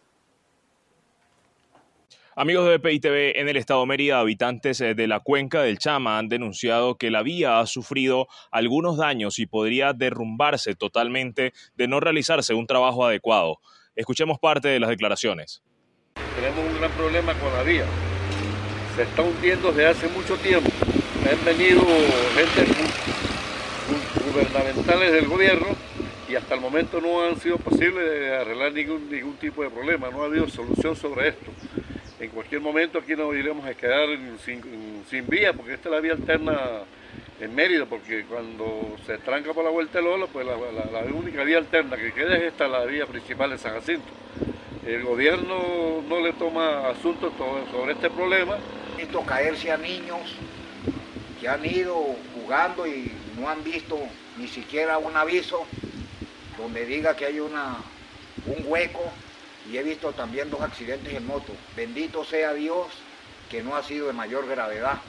Amigos 2.34 2.68
de 2.68 2.78
BPI 2.78 3.00
en 3.36 3.48
el 3.48 3.56
estado 3.56 3.82
de 3.82 3.86
Mérida, 3.86 4.18
habitantes 4.18 4.80
eh, 4.80 4.96
de 4.96 5.06
la 5.06 5.20
cuenca 5.20 5.62
del 5.62 5.78
Chama 5.78 6.18
han 6.18 6.28
denunciado 6.28 6.96
que 6.96 7.12
la 7.12 7.22
vía 7.22 7.60
ha 7.60 7.66
sufrido 7.66 8.26
algunos 8.50 8.96
daños 8.96 9.38
y 9.38 9.46
podría 9.46 9.92
derrumbarse 9.92 10.74
totalmente 10.74 11.52
de 11.76 11.86
no 11.86 12.00
realizarse 12.00 12.52
un 12.52 12.66
trabajo 12.66 13.06
adecuado. 13.06 13.60
Escuchemos 13.94 14.40
parte 14.40 14.66
de 14.66 14.80
las 14.80 14.90
declaraciones. 14.90 15.62
Tenemos 16.40 16.72
un 16.72 16.78
gran 16.78 16.90
problema 16.92 17.34
con 17.34 17.52
la 17.52 17.64
vía. 17.64 17.84
Se 18.94 19.02
está 19.02 19.22
hundiendo 19.22 19.72
desde 19.72 19.86
hace 19.88 20.08
mucho 20.08 20.36
tiempo. 20.36 20.70
Han 21.28 21.44
venido 21.44 21.82
gente 22.36 22.72
gubernamentales 24.32 25.12
del 25.12 25.26
gobierno 25.26 25.66
y 26.28 26.36
hasta 26.36 26.54
el 26.54 26.60
momento 26.60 27.00
no 27.00 27.24
han 27.24 27.40
sido 27.40 27.56
posible 27.56 28.36
arreglar 28.36 28.72
ningún, 28.72 29.10
ningún 29.10 29.36
tipo 29.38 29.64
de 29.64 29.70
problema. 29.70 30.10
No 30.10 30.22
ha 30.22 30.26
habido 30.26 30.48
solución 30.48 30.94
sobre 30.94 31.30
esto. 31.30 31.50
En 32.20 32.30
cualquier 32.30 32.60
momento 32.60 33.00
aquí 33.00 33.16
nos 33.16 33.34
iremos 33.34 33.66
a 33.66 33.74
quedar 33.74 34.08
sin, 34.44 34.62
sin 35.10 35.26
vía 35.26 35.52
porque 35.52 35.74
esta 35.74 35.88
es 35.88 35.92
la 35.92 36.00
vía 36.00 36.12
alterna 36.12 36.56
en 37.40 37.52
Mérida, 37.52 37.84
porque 37.86 38.24
cuando 38.24 38.96
se 39.06 39.18
tranca 39.18 39.52
por 39.52 39.64
la 39.64 39.70
vuelta 39.70 39.98
de 39.98 40.04
Lola, 40.04 40.26
pues 40.32 40.46
la, 40.46 41.00
única 41.12 41.42
vía 41.42 41.58
alterna 41.58 41.96
que 41.96 42.12
queda 42.12 42.36
es 42.36 42.44
esta, 42.44 42.68
la 42.68 42.84
vía 42.84 43.06
principal 43.06 43.50
de 43.50 43.58
San 43.58 43.74
Jacinto. 43.74 44.06
El 44.88 45.04
gobierno 45.04 46.02
no 46.08 46.20
le 46.20 46.32
toma 46.32 46.88
asunto 46.88 47.30
sobre 47.70 47.92
este 47.92 48.08
problema. 48.08 48.56
Visto 48.96 49.20
caerse 49.20 49.70
a 49.70 49.76
niños 49.76 50.18
que 51.38 51.46
han 51.46 51.62
ido 51.62 51.94
jugando 52.34 52.86
y 52.86 53.12
no 53.38 53.50
han 53.50 53.62
visto 53.62 53.98
ni 54.38 54.48
siquiera 54.48 54.96
un 54.96 55.14
aviso 55.14 55.66
donde 56.56 56.86
diga 56.86 57.14
que 57.14 57.26
hay 57.26 57.38
una, 57.38 57.76
un 58.46 58.64
hueco 58.64 59.12
y 59.70 59.76
he 59.76 59.82
visto 59.82 60.12
también 60.12 60.48
dos 60.48 60.62
accidentes 60.62 61.12
en 61.12 61.26
moto. 61.26 61.52
Bendito 61.76 62.24
sea 62.24 62.54
Dios 62.54 62.86
que 63.50 63.62
no 63.62 63.76
ha 63.76 63.82
sido 63.82 64.06
de 64.06 64.14
mayor 64.14 64.48
gravedad. 64.48 65.02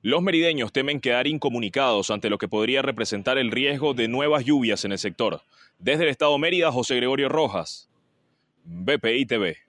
Los 0.00 0.22
merideños 0.22 0.72
temen 0.72 1.02
quedar 1.02 1.26
incomunicados 1.26 2.10
ante 2.10 2.30
lo 2.30 2.38
que 2.38 2.48
podría 2.48 2.80
representar 2.80 3.36
el 3.36 3.50
riesgo 3.50 3.92
de 3.92 4.08
nuevas 4.08 4.46
lluvias 4.46 4.86
en 4.86 4.92
el 4.92 4.98
sector. 4.98 5.42
Desde 5.78 6.04
el 6.04 6.08
Estado 6.08 6.38
Mérida, 6.38 6.72
José 6.72 6.96
Gregorio 6.96 7.28
Rojas, 7.28 7.90
BPI 8.66 9.26
TV. 9.28 9.61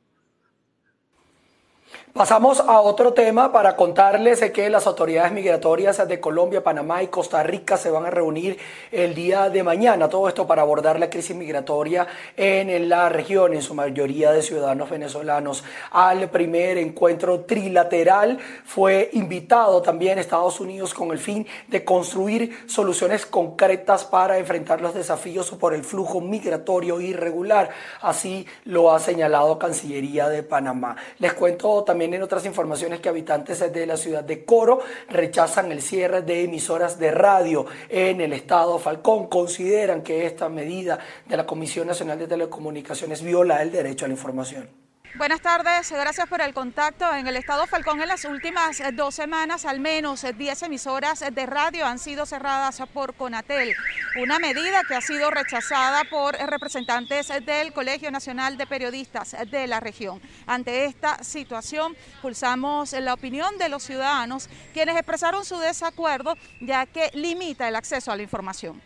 Pasamos 2.14 2.60
a 2.60 2.80
otro 2.80 3.14
tema 3.14 3.52
para 3.52 3.76
contarles 3.76 4.40
que 4.52 4.70
las 4.70 4.86
autoridades 4.86 5.32
migratorias 5.32 6.08
de 6.08 6.20
Colombia, 6.20 6.64
Panamá 6.64 7.02
y 7.02 7.08
Costa 7.08 7.42
Rica 7.42 7.76
se 7.76 7.90
van 7.90 8.06
a 8.06 8.12
reunir 8.12 8.60
el 8.92 9.16
día 9.16 9.50
de 9.50 9.64
mañana. 9.64 10.08
Todo 10.08 10.28
esto 10.28 10.46
para 10.46 10.62
abordar 10.62 11.00
la 11.00 11.10
crisis 11.10 11.36
migratoria 11.36 12.06
en 12.38 12.88
la 12.88 13.10
región, 13.10 13.56
en 13.56 13.64
su 13.64 13.74
mayoría 13.74 14.32
de 14.32 14.44
ciudadanos 14.44 14.92
venezolanos. 14.92 15.64
Al 15.90 16.30
primer 16.30 16.78
encuentro 16.78 17.46
trilateral 17.46 18.38
fue 18.64 19.10
invitado 19.14 19.82
también 19.82 20.20
Estados 20.20 20.60
Unidos 20.60 20.94
con 20.94 21.10
el 21.10 21.18
fin 21.18 21.48
de 21.68 21.84
construir 21.84 22.68
soluciones 22.68 23.26
concretas 23.26 24.06
para 24.06 24.38
enfrentar 24.38 24.82
los 24.82 24.94
desafíos 24.94 25.50
por 25.50 25.74
el 25.74 25.84
flujo 25.84 26.22
migratorio 26.22 27.02
irregular. 27.02 27.72
Así 28.02 28.46
lo 28.66 28.94
ha 28.94 29.00
señalado 29.00 29.58
Cancillería 29.58 30.30
de 30.30 30.44
Panamá. 30.44 30.96
Les 31.18 31.34
cuento 31.34 31.84
también 31.84 32.03
también 32.04 32.20
en 32.20 32.24
otras 32.24 32.46
informaciones 32.46 33.00
que 33.00 33.08
habitantes 33.08 33.72
de 33.72 33.86
la 33.86 33.96
ciudad 33.96 34.26
de 34.26 34.44
Coro 34.44 34.82
rechazan 35.10 35.72
el 35.72 35.82
cierre 35.82 36.22
de 36.22 36.44
emisoras 36.44 37.00
de 37.00 37.12
radio 37.12 37.66
en 37.88 38.20
el 38.20 38.34
estado 38.34 38.78
Falcón. 38.78 39.28
Consideran 39.28 40.04
que 40.04 40.26
esta 40.26 40.50
medida 40.50 41.00
de 41.26 41.38
la 41.38 41.46
Comisión 41.46 41.88
Nacional 41.88 42.20
de 42.20 42.28
Telecomunicaciones 42.28 43.24
viola 43.24 43.62
el 43.62 43.72
derecho 43.72 44.04
a 44.04 44.10
la 44.10 44.16
información. 44.16 44.83
Buenas 45.16 45.42
tardes, 45.42 45.92
gracias 45.92 46.28
por 46.28 46.42
el 46.42 46.56
contacto. 46.56 47.14
En 47.14 47.28
el 47.28 47.36
estado 47.36 47.68
Falcón 47.68 48.02
en 48.02 48.08
las 48.08 48.26
últimas 48.26 48.80
eh, 48.80 48.92
dos 48.92 49.14
semanas 49.14 49.64
al 49.64 49.80
menos 49.80 50.26
10 50.36 50.64
eh, 50.64 50.66
emisoras 50.66 51.22
eh, 51.22 51.30
de 51.30 51.46
radio 51.46 51.86
han 51.86 52.00
sido 52.00 52.26
cerradas 52.26 52.82
por 52.92 53.14
Conatel, 53.14 53.76
una 54.20 54.40
medida 54.40 54.82
que 54.88 54.96
ha 54.96 55.02
sido 55.02 55.30
rechazada 55.30 56.04
por 56.06 56.34
representantes 56.34 57.28
del 57.46 57.74
Colegio 57.74 58.10
Nacional 58.10 58.58
de 58.58 58.66
Periodistas 58.66 59.36
de 59.52 59.68
la 59.68 59.80
región. 59.80 60.20
Ante 60.48 60.86
esta 60.86 61.24
situación 61.24 61.96
pulsamos 62.24 62.94
la 62.94 63.14
opinión 63.14 63.60
de 63.60 63.70
los 63.70 63.84
ciudadanos 63.84 64.50
quienes 64.74 64.96
expresaron 64.96 65.46
su 65.46 65.60
desacuerdo 65.60 66.36
ya 66.60 66.88
que 66.88 67.12
limita 67.14 67.68
el 67.68 67.76
acceso 67.76 68.12
a 68.12 68.16
la 68.16 68.24
información. 68.24 68.82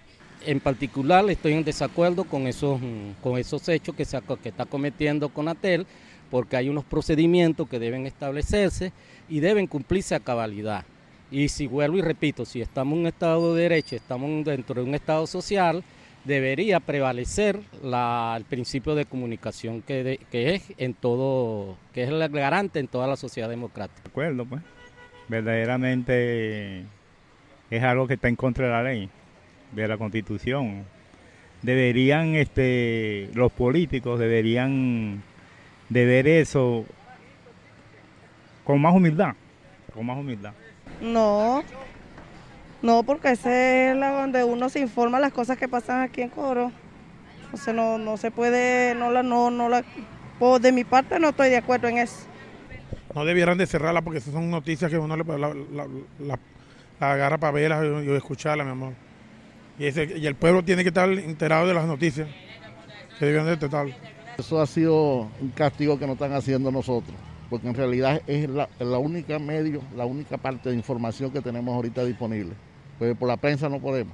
En 0.45 0.59
particular 0.59 1.27
estoy 1.29 1.53
en 1.53 1.63
desacuerdo 1.63 2.25
con 2.25 2.47
esos, 2.47 2.81
mm, 2.81 3.21
con 3.23 3.37
esos 3.37 3.67
hechos 3.69 3.95
que, 3.95 4.03
se, 4.03 4.19
que 4.43 4.49
está 4.49 4.65
cometiendo 4.65 5.29
Conatel 5.29 5.87
porque 6.29 6.57
hay 6.57 6.69
unos 6.69 6.83
procedimientos 6.83 7.67
que 7.67 7.79
deben 7.79 8.05
establecerse 8.05 8.91
y 9.29 9.39
deben 9.39 9.67
cumplirse 9.67 10.15
a 10.15 10.19
cabalidad. 10.19 10.85
Y 11.29 11.49
si 11.49 11.67
vuelvo 11.67 11.97
y 11.97 12.01
repito, 12.01 12.45
si 12.45 12.61
estamos 12.61 12.93
en 12.93 12.99
un 13.01 13.07
Estado 13.07 13.53
de 13.53 13.63
Derecho, 13.63 13.95
estamos 13.95 14.45
dentro 14.45 14.75
de 14.75 14.87
un 14.87 14.95
Estado 14.95 15.27
social, 15.27 15.83
debería 16.23 16.79
prevalecer 16.79 17.59
el 17.83 18.45
principio 18.45 18.95
de 18.95 19.05
comunicación 19.05 19.81
que, 19.81 20.19
es 20.31 20.63
en 20.77 20.93
todo, 20.93 21.77
que 21.93 22.03
es 22.03 22.09
el 22.09 22.29
garante 22.29 22.79
en 22.79 22.87
toda 22.87 23.07
la 23.07 23.15
sociedad 23.15 23.49
democrática. 23.49 24.03
De 24.03 24.09
acuerdo, 24.09 24.45
pues. 24.45 24.61
Verdaderamente 25.29 26.85
es 27.69 27.83
algo 27.83 28.07
que 28.07 28.13
está 28.13 28.29
en 28.29 28.35
contra 28.35 28.67
de 28.67 28.71
la 28.71 28.83
ley, 28.83 29.09
de 29.73 29.87
la 29.87 29.97
Constitución. 29.97 30.85
Deberían, 31.61 32.35
este, 32.35 33.29
los 33.33 33.51
políticos 33.51 34.19
deberían 34.19 35.23
de 35.89 36.05
ver 36.05 36.27
eso 36.27 36.85
con 38.63 38.81
más 38.81 38.93
humildad, 38.93 39.33
con 39.93 40.05
más 40.05 40.17
humildad. 40.17 40.53
No, 41.01 41.63
no, 42.81 43.03
porque 43.03 43.31
ese 43.31 43.91
es 43.91 43.97
la 43.97 44.11
donde 44.11 44.43
uno 44.43 44.69
se 44.69 44.79
informa 44.79 45.19
las 45.19 45.33
cosas 45.33 45.57
que 45.57 45.67
pasan 45.67 46.01
aquí 46.01 46.21
en 46.21 46.29
Coro. 46.29 46.71
O 47.53 47.57
sea, 47.57 47.73
no, 47.73 47.97
no 47.97 48.17
se 48.17 48.29
puede, 48.29 48.93
no 48.95 49.09
la, 49.09 49.23
no, 49.23 49.49
no 49.49 49.69
la, 49.69 49.83
pues 50.37 50.61
de 50.61 50.71
mi 50.71 50.83
parte 50.83 51.19
no 51.19 51.29
estoy 51.29 51.49
de 51.49 51.57
acuerdo 51.57 51.87
en 51.87 51.97
eso. 51.97 52.25
No 53.15 53.25
debieran 53.25 53.57
de 53.57 53.65
cerrarla 53.65 54.01
porque 54.01 54.19
esas 54.19 54.33
son 54.33 54.51
noticias 54.51 54.91
que 54.91 54.97
uno 54.97 55.15
le 55.15 55.23
la, 55.23 55.53
la, 55.73 55.87
la, 56.19 56.39
agarra 56.99 57.37
para 57.37 57.51
verlas 57.51 57.85
y, 58.05 58.11
escucharlas, 58.11 58.65
mi 58.65 58.73
amor. 58.73 58.93
Y, 59.79 59.85
ese, 59.85 60.17
y 60.17 60.27
el 60.27 60.35
pueblo 60.35 60.63
tiene 60.63 60.83
que 60.83 60.89
estar 60.89 61.09
enterado 61.09 61.67
de 61.67 61.73
las 61.73 61.85
noticias 61.85 62.27
que 63.17 63.25
deben 63.25 63.45
de 63.45 63.57
tratar. 63.57 63.87
Eso 64.37 64.61
ha 64.61 64.67
sido 64.67 65.27
un 65.41 65.49
castigo 65.55 65.97
que 65.97 66.05
nos 66.05 66.13
están 66.13 66.31
haciendo 66.33 66.69
nosotros, 66.69 67.15
porque 67.49 67.67
en 67.67 67.73
realidad 67.73 68.21
es 68.27 68.47
la, 68.47 68.67
única 68.99 69.39
medio, 69.39 69.81
la 69.95 70.05
única 70.05 70.37
parte 70.37 70.69
de 70.69 70.75
información 70.75 71.31
que 71.31 71.41
tenemos 71.41 71.73
ahorita 71.73 72.05
disponible. 72.05 72.53
Pues 72.99 73.17
por 73.17 73.27
la 73.27 73.37
prensa 73.37 73.67
no 73.67 73.79
podemos. 73.79 74.13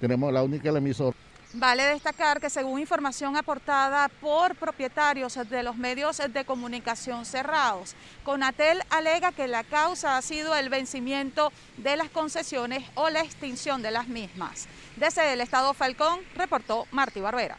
Tenemos 0.00 0.32
la 0.32 0.44
única 0.44 0.68
emisora. 0.68 1.16
Vale 1.52 1.82
destacar 1.82 2.40
que 2.40 2.48
según 2.48 2.78
información 2.78 3.36
aportada 3.36 4.08
por 4.20 4.54
propietarios 4.54 5.36
de 5.50 5.62
los 5.64 5.76
medios 5.76 6.22
de 6.32 6.44
comunicación 6.44 7.24
cerrados, 7.24 7.96
Conatel 8.22 8.82
alega 8.90 9.32
que 9.32 9.48
la 9.48 9.64
causa 9.64 10.16
ha 10.16 10.22
sido 10.22 10.54
el 10.54 10.68
vencimiento 10.68 11.52
de 11.76 11.96
las 11.96 12.08
concesiones 12.08 12.84
o 12.94 13.10
la 13.10 13.20
extinción 13.20 13.82
de 13.82 13.90
las 13.90 14.06
mismas. 14.06 14.68
Desde 14.94 15.32
el 15.32 15.40
Estado 15.40 15.74
Falcón, 15.74 16.20
reportó 16.36 16.86
Martí 16.92 17.20
Barbera 17.20 17.58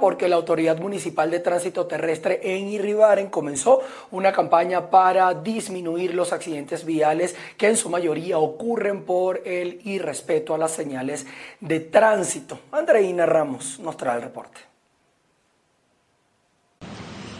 porque 0.00 0.28
la 0.28 0.36
Autoridad 0.36 0.78
Municipal 0.78 1.28
de 1.28 1.40
Tránsito 1.40 1.86
Terrestre 1.86 2.38
en 2.40 2.68
Irribaren 2.68 3.28
comenzó 3.28 3.80
una 4.12 4.32
campaña 4.32 4.90
para 4.90 5.34
disminuir 5.34 6.14
los 6.14 6.32
accidentes 6.32 6.84
viales 6.84 7.34
que 7.56 7.66
en 7.66 7.76
su 7.76 7.90
mayoría 7.90 8.38
ocurren 8.38 9.02
por 9.02 9.42
el 9.44 9.80
irrespeto 9.84 10.54
a 10.54 10.58
las 10.58 10.70
señales 10.70 11.26
de 11.58 11.80
tránsito. 11.80 12.60
Andreina 12.70 13.26
Ramos 13.26 13.80
nos 13.80 13.96
trae 13.96 14.18
el 14.18 14.22
reporte. 14.22 14.71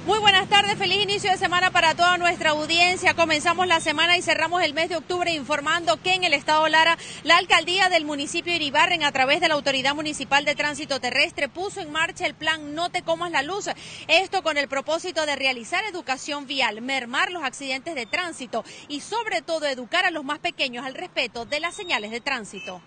Muy 0.05 0.19
buenas 0.19 0.49
tardes, 0.49 0.75
feliz 0.79 1.01
inicio 1.01 1.31
de 1.31 1.39
semana 1.39 1.71
para 1.71 1.95
toda 1.95 2.19
nuestra 2.19 2.51
audiencia. 2.51 3.15
Comenzamos 3.15 3.69
la 3.69 3.79
semana 3.79 4.17
y 4.17 4.23
cerramos 4.23 4.61
el 4.65 4.75
mes 4.75 4.89
de 4.89 4.97
octubre 4.97 5.33
informando 5.33 5.97
que 6.03 6.15
en 6.15 6.25
el 6.25 6.35
estado 6.35 6.67
Lara 6.67 6.99
la 7.23 7.37
alcaldía 7.37 7.89
del 7.89 8.05
municipio 8.05 8.53
de 8.53 8.57
Iribarren 8.57 9.05
a 9.05 9.13
través 9.13 9.41
de 9.41 9.47
la 9.47 9.55
Autoridad 9.55 9.95
Municipal 9.95 10.45
de 10.45 10.57
Tránsito 10.57 10.99
Terrestre 10.99 11.49
puso 11.49 11.81
en 11.81 11.93
marcha 11.93 12.27
el 12.27 12.35
plan 12.35 12.75
No 12.75 12.91
te 12.91 13.03
comas 13.03 13.31
la 13.31 13.43
luz. 13.43 13.71
Esto 14.09 14.43
con 14.43 14.59
el 14.59 14.67
propósito 14.67 15.25
de 15.25 15.37
realizar 15.37 15.85
educación 15.85 16.49
vial, 16.49 16.83
mermar 16.83 17.31
los 17.31 17.45
accidentes 17.45 17.95
de 17.95 18.07
tránsito 18.07 18.65
y 18.89 19.03
sobre 19.03 19.41
todo 19.41 19.67
educar 19.67 20.05
a 20.05 20.11
los 20.11 20.25
más 20.25 20.41
pequeños 20.41 20.85
al 20.85 20.95
respeto 20.95 21.45
de 21.45 21.61
las 21.61 21.77
señales 21.77 22.11
de 22.11 22.21
tránsito. 22.21 22.81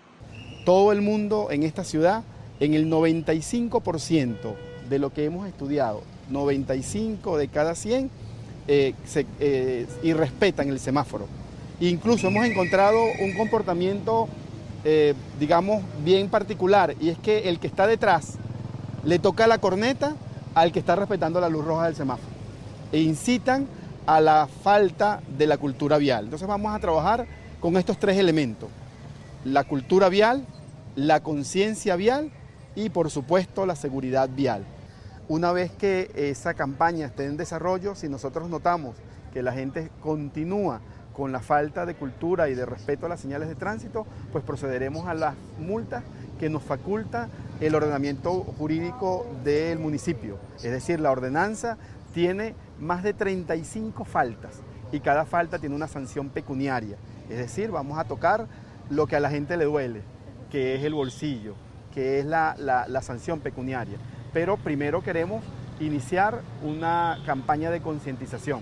Todo 0.66 0.92
el 0.92 1.00
mundo 1.00 1.48
en 1.50 1.62
esta 1.62 1.82
ciudad, 1.82 2.24
en 2.60 2.74
el 2.74 2.90
95% 2.90 4.75
de 4.88 4.98
lo 4.98 5.12
que 5.12 5.24
hemos 5.24 5.46
estudiado 5.46 6.02
95 6.30 7.36
de 7.38 7.48
cada 7.48 7.74
100 7.74 8.10
eh, 8.68 8.94
eh, 9.40 9.86
y 10.02 10.12
respetan 10.12 10.68
el 10.68 10.80
semáforo. 10.80 11.26
Incluso 11.80 12.28
hemos 12.28 12.46
encontrado 12.46 12.98
un 13.20 13.36
comportamiento, 13.36 14.28
eh, 14.84 15.14
digamos, 15.38 15.82
bien 16.04 16.28
particular, 16.28 16.94
y 17.00 17.10
es 17.10 17.18
que 17.18 17.48
el 17.48 17.60
que 17.60 17.66
está 17.66 17.86
detrás 17.86 18.38
le 19.04 19.18
toca 19.18 19.46
la 19.46 19.58
corneta 19.58 20.16
al 20.54 20.72
que 20.72 20.78
está 20.78 20.96
respetando 20.96 21.40
la 21.40 21.48
luz 21.48 21.64
roja 21.64 21.86
del 21.86 21.94
semáforo. 21.94 22.28
E 22.92 23.00
incitan 23.00 23.66
a 24.06 24.20
la 24.20 24.48
falta 24.62 25.20
de 25.36 25.46
la 25.46 25.58
cultura 25.58 25.98
vial. 25.98 26.24
Entonces 26.24 26.48
vamos 26.48 26.74
a 26.74 26.78
trabajar 26.78 27.26
con 27.60 27.76
estos 27.76 27.98
tres 27.98 28.16
elementos. 28.18 28.68
La 29.44 29.64
cultura 29.64 30.08
vial, 30.08 30.46
la 30.94 31.20
conciencia 31.20 31.94
vial 31.96 32.30
y 32.74 32.88
por 32.88 33.10
supuesto 33.10 33.66
la 33.66 33.76
seguridad 33.76 34.28
vial. 34.34 34.64
Una 35.28 35.50
vez 35.50 35.72
que 35.72 36.12
esa 36.14 36.54
campaña 36.54 37.06
esté 37.06 37.24
en 37.24 37.36
desarrollo, 37.36 37.96
si 37.96 38.08
nosotros 38.08 38.48
notamos 38.48 38.94
que 39.32 39.42
la 39.42 39.52
gente 39.52 39.90
continúa 40.00 40.80
con 41.12 41.32
la 41.32 41.40
falta 41.40 41.84
de 41.84 41.96
cultura 41.96 42.48
y 42.48 42.54
de 42.54 42.64
respeto 42.64 43.06
a 43.06 43.08
las 43.08 43.20
señales 43.20 43.48
de 43.48 43.56
tránsito, 43.56 44.06
pues 44.30 44.44
procederemos 44.44 45.08
a 45.08 45.14
las 45.14 45.34
multas 45.58 46.04
que 46.38 46.48
nos 46.48 46.62
faculta 46.62 47.28
el 47.60 47.74
ordenamiento 47.74 48.32
jurídico 48.56 49.26
del 49.42 49.80
municipio. 49.80 50.38
Es 50.58 50.70
decir, 50.70 51.00
la 51.00 51.10
ordenanza 51.10 51.76
tiene 52.14 52.54
más 52.78 53.02
de 53.02 53.12
35 53.12 54.04
faltas 54.04 54.60
y 54.92 55.00
cada 55.00 55.24
falta 55.24 55.58
tiene 55.58 55.74
una 55.74 55.88
sanción 55.88 56.28
pecuniaria. 56.28 56.98
Es 57.28 57.38
decir, 57.38 57.72
vamos 57.72 57.98
a 57.98 58.04
tocar 58.04 58.46
lo 58.90 59.08
que 59.08 59.16
a 59.16 59.20
la 59.20 59.30
gente 59.30 59.56
le 59.56 59.64
duele, 59.64 60.02
que 60.52 60.76
es 60.76 60.84
el 60.84 60.94
bolsillo, 60.94 61.56
que 61.92 62.20
es 62.20 62.26
la, 62.26 62.54
la 62.58 63.02
sanción 63.02 63.40
pecuniaria 63.40 63.98
pero 64.36 64.58
primero 64.58 65.00
queremos 65.00 65.42
iniciar 65.80 66.42
una 66.62 67.16
campaña 67.24 67.70
de 67.70 67.80
concientización. 67.80 68.60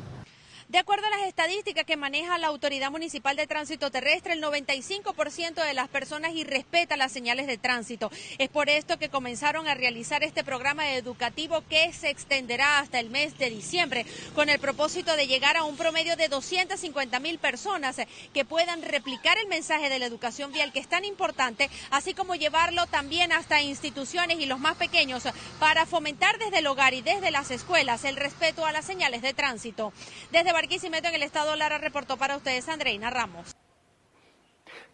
De 0.75 0.81
acuerdo 0.81 1.07
a 1.07 1.11
las 1.11 1.29
estadísticas 1.29 1.85
que 1.85 1.97
maneja 1.97 2.37
la 2.37 2.49
Autoridad 2.49 2.91
Municipal 2.91 3.37
de 3.37 3.47
Tránsito 3.47 3.93
Terrestre, 3.93 4.33
el 4.33 4.43
95% 4.43 5.65
de 5.65 5.73
las 5.73 5.87
personas 5.87 6.35
irrespeta 6.35 6.97
las 6.97 7.13
señales 7.13 7.47
de 7.47 7.59
tránsito. 7.59 8.11
Es 8.39 8.49
por 8.49 8.69
esto 8.69 8.99
que 8.99 9.09
comenzaron 9.09 9.69
a 9.69 9.77
realizar 9.77 10.25
este 10.25 10.43
programa 10.43 10.91
educativo 10.95 11.63
que 11.71 11.93
se 11.93 12.11
extenderá 12.11 12.81
hasta 12.81 12.99
el 12.99 13.09
mes 13.09 13.39
de 13.39 13.51
diciembre, 13.51 14.05
con 14.35 14.49
el 14.49 14.59
propósito 14.59 15.15
de 15.15 15.29
llegar 15.29 15.57
a 15.57 15.63
un 15.63 15.77
promedio 15.77 16.17
de 16.17 16.27
250 16.27 17.21
mil 17.21 17.39
personas 17.39 17.95
que 18.33 18.45
puedan 18.45 18.83
replicar 18.83 19.39
el 19.39 19.47
mensaje 19.47 19.89
de 19.89 20.01
la 20.01 20.07
educación 20.07 20.51
vial, 20.51 20.73
que 20.73 20.81
es 20.81 20.89
tan 20.89 21.05
importante, 21.05 21.71
así 21.93 22.15
como 22.15 22.35
llevarlo 22.35 22.87
también 22.87 23.31
hasta 23.31 23.63
instituciones 23.63 24.41
y 24.41 24.47
los 24.47 24.59
más 24.59 24.75
pequeños 24.75 25.23
para 25.61 25.87
fomentar 25.87 26.37
desde 26.41 26.59
el 26.59 26.67
hogar 26.67 26.95
y 26.95 27.03
desde 27.03 27.31
las 27.31 27.53
escuelas 27.53 28.05
el 28.05 28.17
respeto 28.17 28.67
a 28.67 28.73
las 28.73 28.85
señales 28.85 29.23
de 29.23 29.35
tránsito. 29.35 29.93
Desde 30.33 30.64
Barquisimeto, 30.65 31.09
en 31.09 31.17
el 31.17 31.23
estado 31.23 31.55
Lara, 31.57 31.77
reportó 31.77 32.17
para 32.17 32.39
ustedes 32.39 32.71
Andreina 32.71 33.11
Ramos. 33.11 33.55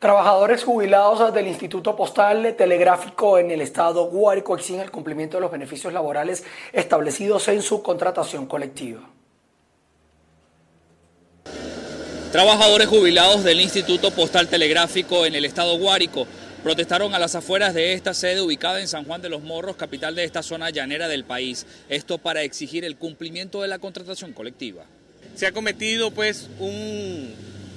Trabajadores 0.01 0.65
jubilados 0.65 1.33
del 1.33 1.47
Instituto 1.47 1.95
Postal 1.95 2.57
Telegráfico 2.57 3.39
en 3.39 3.53
el 3.53 3.61
estado 3.61 4.07
Guárico 4.07 4.57
exigen 4.57 4.81
el 4.81 4.91
cumplimiento 4.91 5.37
de 5.37 5.43
los 5.43 5.53
beneficios 5.53 5.93
laborales 5.93 6.43
establecidos 6.73 7.47
en 7.47 7.63
su 7.63 7.85
contratación 7.85 8.47
colectiva. 8.47 9.09
Trabajadores 12.33 12.89
jubilados 12.89 13.45
del 13.45 13.61
Instituto 13.61 14.11
Postal 14.11 14.49
Telegráfico 14.49 15.25
en 15.25 15.37
el 15.37 15.45
estado 15.45 15.79
Guárico 15.79 16.27
protestaron 16.65 17.15
a 17.15 17.21
las 17.21 17.37
afueras 17.37 17.75
de 17.75 17.93
esta 17.93 18.13
sede 18.13 18.41
ubicada 18.41 18.81
en 18.81 18.89
San 18.89 19.05
Juan 19.05 19.23
de 19.23 19.29
los 19.29 19.43
Morros, 19.43 19.77
capital 19.77 20.17
de 20.17 20.25
esta 20.25 20.43
zona 20.43 20.71
llanera 20.71 21.07
del 21.07 21.25
país. 21.25 21.65
Esto 21.89 22.19
para 22.19 22.43
exigir 22.43 22.85
el 22.85 22.97
cumplimiento 22.97 23.63
de 23.63 23.69
la 23.69 23.79
contratación 23.79 24.33
colectiva. 24.33 24.85
Se 25.35 25.47
ha 25.47 25.53
cometido 25.53 26.11
pues 26.11 26.49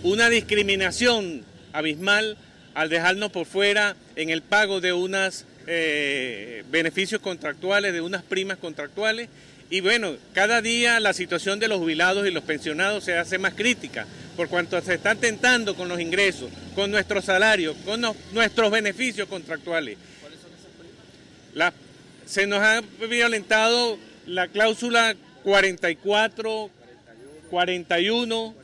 una 0.04 0.30
discriminación 0.30 1.44
abismal 1.72 2.38
al 2.74 2.90
dejarnos 2.90 3.32
por 3.32 3.46
fuera 3.46 3.96
en 4.16 4.30
el 4.30 4.42
pago 4.42 4.82
de 4.82 4.94
unos 4.94 5.46
eh, 5.68 6.64
beneficios 6.70 7.22
contractuales, 7.22 7.94
de 7.94 8.02
unas 8.02 8.24
primas 8.24 8.58
contractuales. 8.58 9.30
Y 9.70 9.82
bueno, 9.82 10.16
cada 10.34 10.62
día 10.62 11.00
la 11.00 11.14
situación 11.14 11.60
de 11.60 11.68
los 11.68 11.80
jubilados 11.80 12.28
y 12.28 12.32
los 12.32 12.44
pensionados 12.44 13.06
se 13.06 13.18
hace 13.18 13.38
más 13.38 13.54
crítica, 13.54 14.06
por 14.36 14.50
cuanto 14.50 14.80
se 14.82 14.96
están 14.96 15.18
tentando 15.20 15.76
con 15.76 15.88
los 15.88 16.00
ingresos, 16.00 16.50
con 16.76 16.92
nuestros 16.92 17.26
salarios, 17.26 17.76
con 17.86 18.02
nuestros 18.34 18.72
beneficios 18.72 19.28
contractuales. 19.28 19.98
¿Cuáles 20.22 20.40
son 20.40 20.52
esas 20.52 20.72
primas? 20.78 21.74
se 22.26 22.48
nos 22.48 22.60
ha 22.60 22.82
violentado 23.10 23.98
la 24.26 24.48
cláusula 24.48 25.16
44, 25.44 26.70
41, 27.54 28.56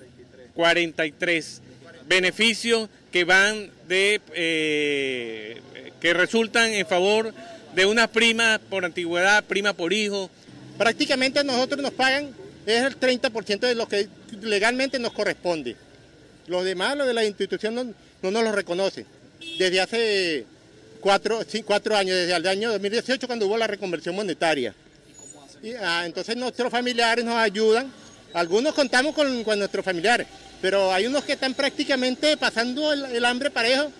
43, 0.55 1.61
beneficios 2.07 2.89
que 3.11 3.23
van 3.23 3.69
de 3.87 4.19
eh, 4.33 5.61
que 6.01 6.11
resultan 6.15 6.71
en 6.71 6.87
favor 6.87 7.31
de 7.75 7.85
una 7.85 8.07
prima 8.07 8.59
por 8.67 8.85
antigüedad, 8.85 9.43
prima 9.43 9.73
por 9.73 9.93
hijo. 9.93 10.31
Prácticamente 10.75 11.43
nosotros 11.43 11.83
nos 11.83 11.91
pagan 11.91 12.33
es 12.65 12.83
el 12.83 12.99
30% 12.99 13.59
de 13.59 13.75
lo 13.75 13.87
que 13.87 14.07
legalmente 14.41 14.97
nos 14.97 15.13
corresponde. 15.13 15.75
Los 16.47 16.65
demás, 16.65 16.97
lo 16.97 17.05
de 17.05 17.13
la 17.13 17.23
institución 17.23 17.75
no, 17.75 17.83
no 18.23 18.31
nos 18.31 18.43
lo 18.43 18.51
reconoce. 18.51 19.05
Desde 19.59 19.81
hace 19.81 20.45
cuatro, 20.99 21.41
cuatro 21.63 21.95
años, 21.95 22.15
desde 22.15 22.35
el 22.35 22.47
año 22.47 22.71
2018 22.71 23.27
cuando 23.27 23.45
hubo 23.45 23.55
la 23.55 23.67
reconversión 23.67 24.15
monetaria. 24.15 24.73
Y, 25.61 25.73
ah, 25.73 26.07
entonces 26.07 26.35
nuestros 26.35 26.71
familiares 26.71 27.23
nos 27.23 27.35
ayudan. 27.35 27.93
Algunos 28.33 28.73
contamos 28.73 29.15
con, 29.15 29.43
con 29.43 29.57
nuestros 29.57 29.83
familiares, 29.83 30.27
pero 30.61 30.91
hay 30.93 31.07
unos 31.07 31.23
que 31.23 31.33
están 31.33 31.53
prácticamente 31.53 32.37
pasando 32.37 32.93
el, 32.93 33.25
hambre 33.25 33.49
parejo 33.49 33.91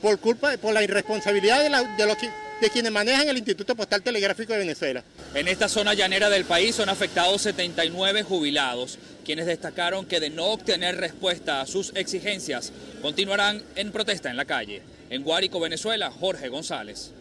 por 0.00 0.18
culpa, 0.18 0.56
por 0.58 0.72
la 0.72 0.82
irresponsabilidad 0.82 1.62
de, 1.62 2.06
los 2.06 2.16
de 2.60 2.70
quienes 2.70 2.92
manejan 2.92 3.28
el 3.28 3.36
Instituto 3.36 3.74
Postal 3.74 4.02
Telegráfico 4.02 4.52
de 4.52 4.60
Venezuela. 4.60 5.02
En 5.34 5.48
esta 5.48 5.68
zona 5.68 5.94
llanera 5.94 6.30
del 6.30 6.44
país 6.44 6.74
son 6.74 6.88
afectados 6.88 7.42
79 7.42 8.22
jubilados, 8.22 8.98
quienes 9.24 9.46
destacaron 9.46 10.06
que 10.06 10.20
de 10.20 10.30
no 10.30 10.46
obtener 10.46 10.96
respuesta 10.96 11.60
a 11.60 11.66
sus 11.66 11.92
exigencias, 11.94 12.72
continuarán 13.02 13.62
en 13.76 13.92
protesta 13.92 14.30
en 14.30 14.36
la 14.36 14.44
calle. 14.44 14.82
En 15.10 15.22
Guárico, 15.22 15.60
Venezuela, 15.60 16.10
Jorge 16.10 16.48
González. 16.48 17.12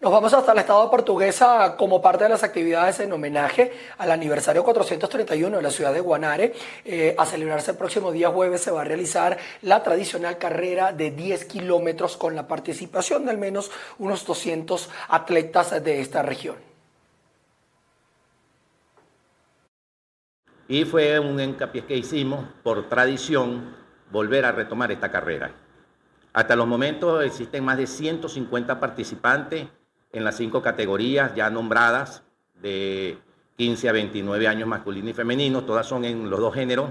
Nos 0.00 0.12
vamos 0.12 0.34
hasta 0.34 0.52
el 0.52 0.58
Estado 0.58 0.90
portuguesa 0.90 1.76
como 1.78 2.02
parte 2.02 2.24
de 2.24 2.30
las 2.30 2.42
actividades 2.42 2.98
en 3.00 3.12
homenaje 3.12 3.72
al 3.96 4.10
aniversario 4.10 4.64
431 4.64 5.56
de 5.56 5.62
la 5.62 5.70
ciudad 5.70 5.94
de 5.94 6.00
Guanare. 6.00 6.52
Eh, 6.84 7.14
a 7.16 7.24
celebrarse 7.24 7.70
el 7.70 7.76
próximo 7.76 8.10
día 8.10 8.28
jueves 8.28 8.60
se 8.60 8.72
va 8.72 8.82
a 8.82 8.84
realizar 8.84 9.38
la 9.62 9.82
tradicional 9.82 10.36
carrera 10.36 10.92
de 10.92 11.12
10 11.12 11.44
kilómetros 11.44 12.16
con 12.16 12.34
la 12.34 12.48
participación 12.48 13.24
de 13.24 13.30
al 13.30 13.38
menos 13.38 13.70
unos 13.98 14.26
200 14.26 14.90
atletas 15.08 15.82
de 15.82 16.00
esta 16.00 16.22
región. 16.22 16.56
Y 20.66 20.84
fue 20.84 21.20
un 21.20 21.38
hincapié 21.40 21.86
que 21.86 21.96
hicimos 21.96 22.46
por 22.62 22.88
tradición 22.88 23.76
volver 24.10 24.44
a 24.44 24.52
retomar 24.52 24.90
esta 24.90 25.10
carrera. 25.10 25.52
Hasta 26.32 26.56
los 26.56 26.66
momentos 26.66 27.24
existen 27.24 27.64
más 27.64 27.78
de 27.78 27.86
150 27.86 28.80
participantes 28.80 29.68
en 30.14 30.24
las 30.24 30.36
cinco 30.36 30.62
categorías 30.62 31.34
ya 31.34 31.50
nombradas 31.50 32.22
de 32.62 33.18
15 33.56 33.88
a 33.88 33.92
29 33.92 34.48
años 34.48 34.68
masculino 34.68 35.10
y 35.10 35.12
femenino, 35.12 35.64
todas 35.64 35.86
son 35.86 36.04
en 36.04 36.30
los 36.30 36.40
dos 36.40 36.54
géneros, 36.54 36.90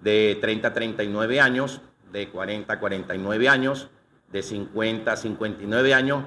de 0.00 0.38
30 0.40 0.68
a 0.68 0.72
39 0.72 1.40
años, 1.40 1.80
de 2.12 2.28
40 2.28 2.72
a 2.72 2.78
49 2.78 3.48
años, 3.48 3.90
de 4.30 4.42
50 4.42 5.12
a 5.12 5.16
59 5.16 5.94
años 5.94 6.24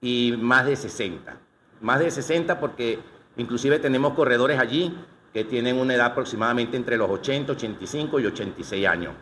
y 0.00 0.34
más 0.38 0.66
de 0.66 0.76
60. 0.76 1.36
Más 1.82 1.98
de 2.00 2.10
60 2.10 2.58
porque 2.58 2.98
inclusive 3.36 3.78
tenemos 3.78 4.14
corredores 4.14 4.58
allí 4.58 4.96
que 5.32 5.44
tienen 5.44 5.76
una 5.76 5.94
edad 5.94 6.06
aproximadamente 6.06 6.76
entre 6.78 6.96
los 6.96 7.10
80, 7.10 7.52
85 7.52 8.20
y 8.20 8.26
86 8.26 8.86
años. 8.86 9.14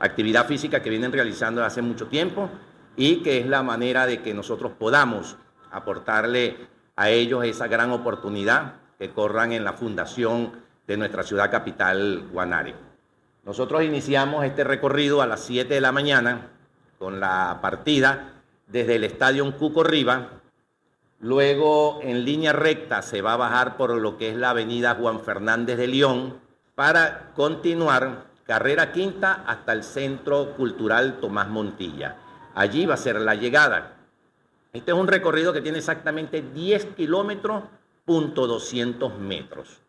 Actividad 0.00 0.46
física 0.46 0.82
que 0.82 0.90
vienen 0.90 1.12
realizando 1.12 1.64
hace 1.64 1.80
mucho 1.80 2.08
tiempo 2.08 2.50
y 2.96 3.22
que 3.22 3.38
es 3.38 3.46
la 3.46 3.62
manera 3.62 4.06
de 4.06 4.20
que 4.20 4.34
nosotros 4.34 4.72
podamos 4.78 5.36
aportarle 5.72 6.56
a 6.96 7.10
ellos 7.10 7.44
esa 7.44 7.66
gran 7.66 7.90
oportunidad 7.90 8.74
que 8.98 9.10
corran 9.10 9.52
en 9.52 9.64
la 9.64 9.72
fundación 9.72 10.52
de 10.86 10.96
nuestra 10.96 11.22
ciudad 11.22 11.50
capital, 11.50 12.28
Guanare. 12.30 12.74
Nosotros 13.44 13.82
iniciamos 13.82 14.44
este 14.44 14.62
recorrido 14.62 15.22
a 15.22 15.26
las 15.26 15.40
7 15.40 15.74
de 15.74 15.80
la 15.80 15.90
mañana 15.90 16.48
con 16.98 17.18
la 17.18 17.58
partida 17.60 18.34
desde 18.68 18.96
el 18.96 19.04
Estadio 19.04 19.50
Cuco 19.56 19.82
Riva, 19.82 20.28
luego 21.20 21.98
en 22.02 22.24
línea 22.24 22.52
recta 22.52 23.02
se 23.02 23.22
va 23.22 23.32
a 23.32 23.38
bajar 23.38 23.76
por 23.76 23.90
lo 23.96 24.16
que 24.16 24.30
es 24.30 24.36
la 24.36 24.50
avenida 24.50 24.94
Juan 24.94 25.20
Fernández 25.20 25.76
de 25.76 25.88
León 25.88 26.38
para 26.74 27.32
continuar 27.34 28.26
carrera 28.46 28.92
quinta 28.92 29.44
hasta 29.46 29.72
el 29.72 29.82
Centro 29.82 30.54
Cultural 30.54 31.18
Tomás 31.20 31.48
Montilla. 31.48 32.16
Allí 32.54 32.86
va 32.86 32.94
a 32.94 32.98
ser 32.98 33.20
la 33.20 33.34
llegada 33.34 34.01
este 34.72 34.92
es 34.92 34.96
un 34.96 35.06
recorrido 35.06 35.52
que 35.52 35.60
tiene 35.60 35.78
exactamente 35.78 36.42
10 36.42 36.86
kilómetros, 36.96 37.64
punto 38.04 38.46
200 38.46 39.18
metros. 39.18 39.82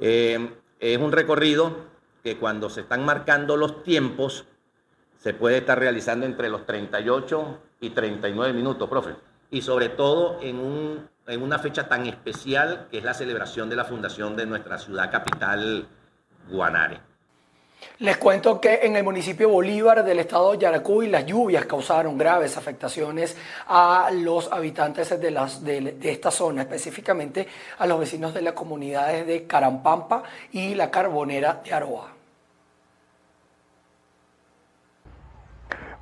Eh, 0.00 0.50
es 0.80 0.98
un 0.98 1.12
recorrido 1.12 1.86
que 2.22 2.36
cuando 2.36 2.68
se 2.68 2.80
están 2.80 3.04
marcando 3.04 3.56
los 3.56 3.84
tiempos, 3.84 4.44
se 5.18 5.34
puede 5.34 5.58
estar 5.58 5.78
realizando 5.78 6.26
entre 6.26 6.48
los 6.48 6.66
38 6.66 7.58
y 7.80 7.90
39 7.90 8.52
minutos, 8.52 8.88
profe. 8.88 9.14
Y 9.50 9.62
sobre 9.62 9.88
todo 9.88 10.40
en, 10.42 11.08
en 11.26 11.42
una 11.42 11.58
fecha 11.60 11.88
tan 11.88 12.06
especial 12.06 12.88
que 12.90 12.98
es 12.98 13.04
la 13.04 13.14
celebración 13.14 13.70
de 13.70 13.76
la 13.76 13.84
fundación 13.84 14.36
de 14.36 14.46
nuestra 14.46 14.78
ciudad 14.78 15.10
capital, 15.10 15.86
Guanare. 16.50 17.00
Les 18.00 18.16
cuento 18.18 18.60
que 18.60 18.80
en 18.82 18.96
el 18.96 19.04
municipio 19.04 19.48
Bolívar 19.48 20.04
del 20.04 20.18
estado 20.18 20.52
de 20.52 20.58
Yaracuy 20.58 21.08
las 21.08 21.24
lluvias 21.24 21.64
causaron 21.64 22.18
graves 22.18 22.56
afectaciones 22.56 23.36
a 23.66 24.10
los 24.12 24.52
habitantes 24.52 25.18
de, 25.18 25.30
las, 25.30 25.64
de, 25.64 25.96
esta 26.02 26.30
zona, 26.30 26.62
específicamente 26.62 27.46
a 27.78 27.86
los 27.86 27.98
vecinos 27.98 28.34
de 28.34 28.42
las 28.42 28.52
comunidades 28.52 29.26
de 29.26 29.46
Carampampa 29.46 30.22
y 30.52 30.74
la 30.74 30.90
Carbonera 30.90 31.62
de 31.64 31.72
Aroa. 31.72 32.15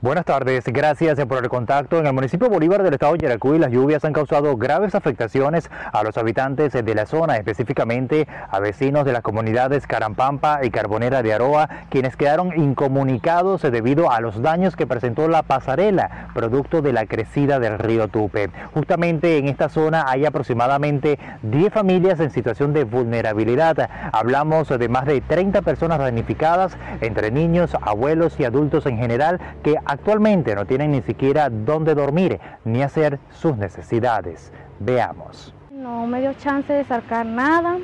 Buenas 0.04 0.26
tardes, 0.26 0.64
gracias 0.66 1.18
por 1.24 1.42
el 1.42 1.48
contacto. 1.48 1.98
En 1.98 2.06
el 2.06 2.12
municipio 2.12 2.50
Bolívar 2.50 2.82
del 2.82 2.92
estado 2.92 3.14
de 3.14 3.20
Yaracuy 3.20 3.58
las 3.58 3.72
lluvias 3.72 4.04
han 4.04 4.12
causado 4.12 4.54
graves 4.58 4.94
afectaciones 4.94 5.70
a 5.94 6.02
los 6.02 6.18
habitantes 6.18 6.74
de 6.74 6.94
la 6.94 7.06
zona, 7.06 7.38
específicamente 7.38 8.28
a 8.50 8.60
vecinos 8.60 9.06
de 9.06 9.12
las 9.12 9.22
comunidades 9.22 9.86
Carampampa 9.86 10.60
y 10.62 10.68
Carbonera 10.68 11.22
de 11.22 11.32
Aroa, 11.32 11.70
quienes 11.88 12.16
quedaron 12.16 12.52
incomunicados 12.54 13.62
debido 13.62 14.10
a 14.10 14.20
los 14.20 14.42
daños 14.42 14.76
que 14.76 14.86
presentó 14.86 15.26
la 15.26 15.42
pasarela, 15.42 16.28
producto 16.34 16.82
de 16.82 16.92
la 16.92 17.06
crecida 17.06 17.58
del 17.58 17.78
río 17.78 18.08
Tupe. 18.08 18.50
Justamente 18.74 19.38
en 19.38 19.48
esta 19.48 19.70
zona 19.70 20.04
hay 20.06 20.26
aproximadamente 20.26 21.18
10 21.44 21.72
familias 21.72 22.20
en 22.20 22.30
situación 22.30 22.74
de 22.74 22.84
vulnerabilidad. 22.84 23.88
Hablamos 24.12 24.68
de 24.68 24.86
más 24.90 25.06
de 25.06 25.22
30 25.22 25.62
personas 25.62 25.98
damnificadas, 25.98 26.76
entre 27.00 27.30
niños, 27.30 27.74
abuelos 27.80 28.38
y 28.38 28.44
adultos 28.44 28.84
en 28.84 28.98
general, 28.98 29.40
que 29.62 29.78
Actualmente 29.94 30.56
no 30.56 30.64
tienen 30.64 30.90
ni 30.90 31.02
siquiera 31.02 31.48
dónde 31.48 31.94
dormir 31.94 32.40
ni 32.64 32.82
hacer 32.82 33.20
sus 33.30 33.56
necesidades. 33.56 34.52
Veamos. 34.80 35.54
No 35.70 36.08
me 36.08 36.20
dio 36.20 36.32
chance 36.34 36.72
de 36.72 36.82
sacar 36.82 37.24
nada. 37.24 37.76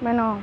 Bueno, 0.00 0.38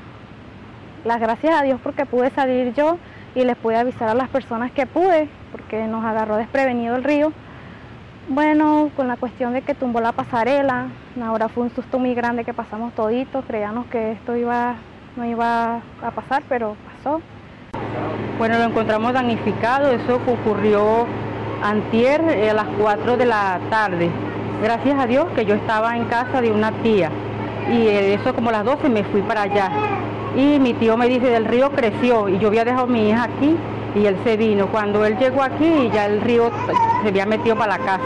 las 1.05 1.19
gracias 1.19 1.59
a 1.59 1.63
Dios 1.63 1.81
porque 1.83 2.05
pude 2.05 2.29
salir 2.29 2.71
yo 2.75 2.99
y 3.33 3.45
les 3.45 3.57
pude 3.57 3.77
avisar 3.77 4.09
a 4.09 4.13
las 4.13 4.29
personas 4.29 4.71
que 4.71 4.85
pude, 4.85 5.27
porque 5.51 5.87
nos 5.87 6.05
agarró 6.05 6.35
desprevenido 6.35 6.95
el 6.95 7.03
río. 7.03 7.33
Bueno, 8.29 8.91
con 8.95 9.07
la 9.07 9.17
cuestión 9.17 9.53
de 9.53 9.63
que 9.63 9.73
tumbó 9.73 10.01
la 10.01 10.11
pasarela, 10.11 10.89
ahora 11.19 11.49
fue 11.49 11.63
un 11.63 11.71
susto 11.71 11.97
muy 11.97 12.13
grande 12.13 12.45
que 12.45 12.53
pasamos 12.53 12.93
toditos, 12.93 13.43
creíamos 13.45 13.87
que 13.87 14.11
esto 14.11 14.35
iba, 14.35 14.75
no 15.15 15.25
iba 15.25 15.77
a 15.77 16.11
pasar, 16.11 16.43
pero 16.47 16.75
pasó. 16.93 17.21
Bueno, 18.37 18.57
lo 18.59 18.65
encontramos 18.65 19.13
damnificado, 19.13 19.91
eso 19.91 20.19
ocurrió 20.27 21.07
antier 21.63 22.21
eh, 22.29 22.51
a 22.51 22.53
las 22.53 22.67
4 22.79 23.17
de 23.17 23.25
la 23.25 23.59
tarde. 23.69 24.09
Gracias 24.61 24.99
a 24.99 25.07
Dios 25.07 25.25
que 25.35 25.45
yo 25.45 25.55
estaba 25.55 25.95
en 25.97 26.05
casa 26.05 26.41
de 26.41 26.51
una 26.51 26.71
tía 26.83 27.11
y 27.71 27.87
eh, 27.87 28.13
eso 28.13 28.33
como 28.33 28.51
las 28.51 28.63
12 28.63 28.89
me 28.89 29.03
fui 29.05 29.21
para 29.21 29.43
allá. 29.43 29.71
Y 30.35 30.59
mi 30.59 30.73
tío 30.73 30.97
me 30.97 31.07
dice, 31.07 31.27
del 31.27 31.45
río 31.45 31.71
creció 31.71 32.29
y 32.29 32.37
yo 32.37 32.49
había 32.49 32.63
dejado 32.63 32.83
a 32.83 32.87
mi 32.87 33.09
hija 33.09 33.23
aquí 33.23 33.55
y 33.95 34.05
él 34.05 34.17
se 34.23 34.37
vino. 34.37 34.67
Cuando 34.67 35.03
él 35.05 35.17
llegó 35.17 35.41
aquí 35.41 35.89
ya 35.93 36.05
el 36.05 36.21
río 36.21 36.51
se 37.01 37.09
había 37.09 37.25
metido 37.25 37.55
para 37.55 37.77
la 37.77 37.83
casa 37.83 38.03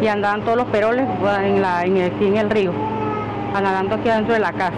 y 0.00 0.06
andaban 0.06 0.42
todos 0.42 0.58
los 0.58 0.66
peroles 0.66 1.06
en, 1.42 1.64
en, 1.64 1.96
el, 1.96 2.36
el 2.36 2.50
río, 2.50 2.72
nadando 3.52 3.96
aquí 3.96 4.08
adentro 4.08 4.34
de 4.34 4.40
la 4.40 4.52
casa. 4.52 4.76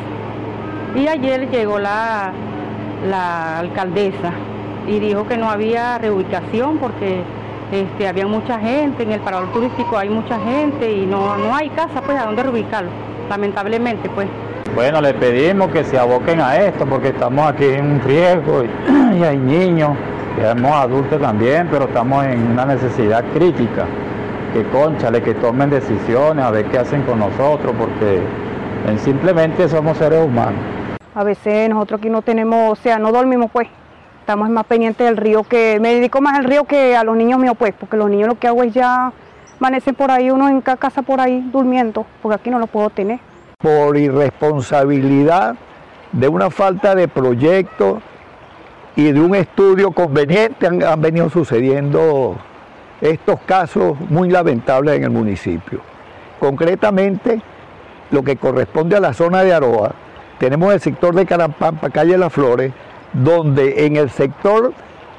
Y 0.95 1.09
ayer 1.09 1.51
llegó 1.51 1.79
la, 1.79 2.33
la 3.09 3.59
alcaldesa 3.59 4.33
y 4.87 4.99
dijo 4.99 5.27
que 5.27 5.37
no 5.37 5.51
había 5.51 5.99
reubicación 5.99 6.79
porque 6.79 7.23
este, 7.73 8.07
había 8.07 8.27
mucha 8.27 8.59
gente, 8.59 9.03
en 9.03 9.13
el 9.13 9.21
parador 9.21 9.53
turístico 9.53 9.97
hay 9.97 10.09
mucha 10.09 10.39
gente 10.39 10.93
y 10.93 11.07
no, 11.07 11.37
no 11.37 11.55
hay 11.55 11.71
casa 11.71 12.03
pues 12.03 12.19
a 12.19 12.27
dónde 12.27 12.43
reubicarlo, 12.43 12.91
lamentablemente 13.29 14.09
pues. 14.11 14.29
Bueno, 14.75 15.01
le 15.01 15.15
pedimos 15.15 15.71
que 15.71 15.85
se 15.85 15.99
aboquen 15.99 16.41
a 16.41 16.57
esto 16.57 16.87
porque 16.87 17.09
estamos 17.09 17.49
aquí 17.49 17.65
en 17.65 17.93
un 17.93 18.01
riesgo 18.01 18.65
y, 18.65 19.23
hay 19.23 19.39
niños, 19.39 19.91
y 20.39 20.45
somos 20.45 20.73
adultos 20.73 21.21
también, 21.21 21.69
pero 21.71 21.85
estamos 21.85 22.25
en 22.25 22.51
una 22.53 22.67
necesidad 22.67 23.25
crítica. 23.35 23.87
Que 24.53 24.63
conchale, 24.65 25.21
que 25.21 25.35
tomen 25.35 25.71
decisiones, 25.71 26.45
a 26.45 26.51
ver 26.51 26.67
qué 26.67 26.79
hacen 26.79 27.03
con 27.03 27.19
nosotros, 27.19 27.75
porque 27.77 28.21
simplemente 28.99 29.69
somos 29.69 29.99
seres 29.99 30.25
humanos. 30.25 30.74
A 31.15 31.23
veces 31.23 31.69
nosotros 31.69 32.01
aquí 32.01 32.11
no 32.11 32.23
tenemos, 32.23 32.77
o 32.77 32.83
sea, 32.83 32.99
no 32.99 33.13
dormimos 33.13 33.49
pues, 33.53 33.69
estamos 34.19 34.51
más 34.51 34.65
pendientes 34.65 35.07
del 35.07 35.17
río 35.17 35.45
que, 35.45 35.79
me 35.81 35.95
dedico 35.95 36.21
más 36.21 36.37
al 36.37 36.45
río 36.45 36.65
que 36.65 36.97
a 36.97 37.05
los 37.05 37.17
niños 37.17 37.39
míos 37.39 37.55
pues, 37.57 37.73
porque 37.79 37.97
los 37.97 38.11
niños 38.11 38.29
lo 38.29 38.39
que 38.39 38.49
hago 38.49 38.65
es 38.65 38.75
ya 38.75 39.13
amanecen 39.61 39.95
por 39.95 40.11
ahí, 40.11 40.31
uno 40.31 40.49
en 40.49 40.61
cada 40.61 40.77
casa 40.77 41.03
por 41.03 41.21
ahí 41.21 41.41
durmiendo, 41.53 42.05
porque 42.21 42.35
aquí 42.35 42.51
no 42.51 42.59
lo 42.59 42.67
puedo 42.67 42.91
tener. 42.91 43.21
Por 43.59 43.97
irresponsabilidad 43.97 45.55
de 46.11 46.29
una 46.29 46.51
falta 46.51 46.97
de 46.97 47.07
proyecto 47.07 48.03
y 48.97 49.13
de 49.13 49.21
un 49.21 49.37
estudio 49.37 49.93
conveniente 49.93 50.67
han, 50.67 50.83
han 50.83 51.01
venido 51.01 51.31
sucediendo 51.31 52.37
estos 53.01 53.39
casos 53.47 53.99
muy 54.11 54.31
lamentables 54.31 54.97
en 54.97 55.05
el 55.05 55.11
municipio. 55.11 55.81
Concretamente, 56.41 57.41
lo 58.11 58.25
que 58.25 58.37
corresponde 58.37 58.97
a 58.97 59.01
la 59.01 59.13
zona 59.13 59.43
de 59.43 59.55
Aroa, 59.55 59.95
tenemos 60.45 60.75
el 60.75 60.81
sector 60.81 61.15
de 61.15 61.25
Carampampa, 61.25 61.89
calle 61.89 62.19
Las 62.19 62.31
Flores, 62.31 62.71
donde 63.15 63.87
en 63.87 63.97
el 63.97 64.11
sector 64.11 64.75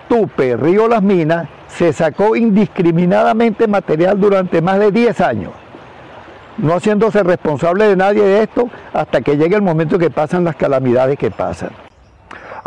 Tupe, 0.07 0.55
Río 0.55 0.87
Las 0.87 1.01
Minas, 1.01 1.47
se 1.67 1.93
sacó 1.93 2.35
indiscriminadamente 2.35 3.67
material 3.67 4.19
durante 4.19 4.61
más 4.61 4.77
de 4.77 4.91
10 4.91 5.21
años, 5.21 5.51
no 6.59 6.75
haciéndose 6.75 7.23
responsable 7.23 7.87
de 7.87 7.95
nadie 7.95 8.21
de 8.21 8.43
esto 8.43 8.69
hasta 8.93 9.21
que 9.21 9.35
llegue 9.35 9.55
el 9.55 9.63
momento 9.63 9.97
que 9.97 10.11
pasan 10.11 10.43
las 10.43 10.55
calamidades 10.55 11.17
que 11.17 11.31
pasan. 11.31 11.71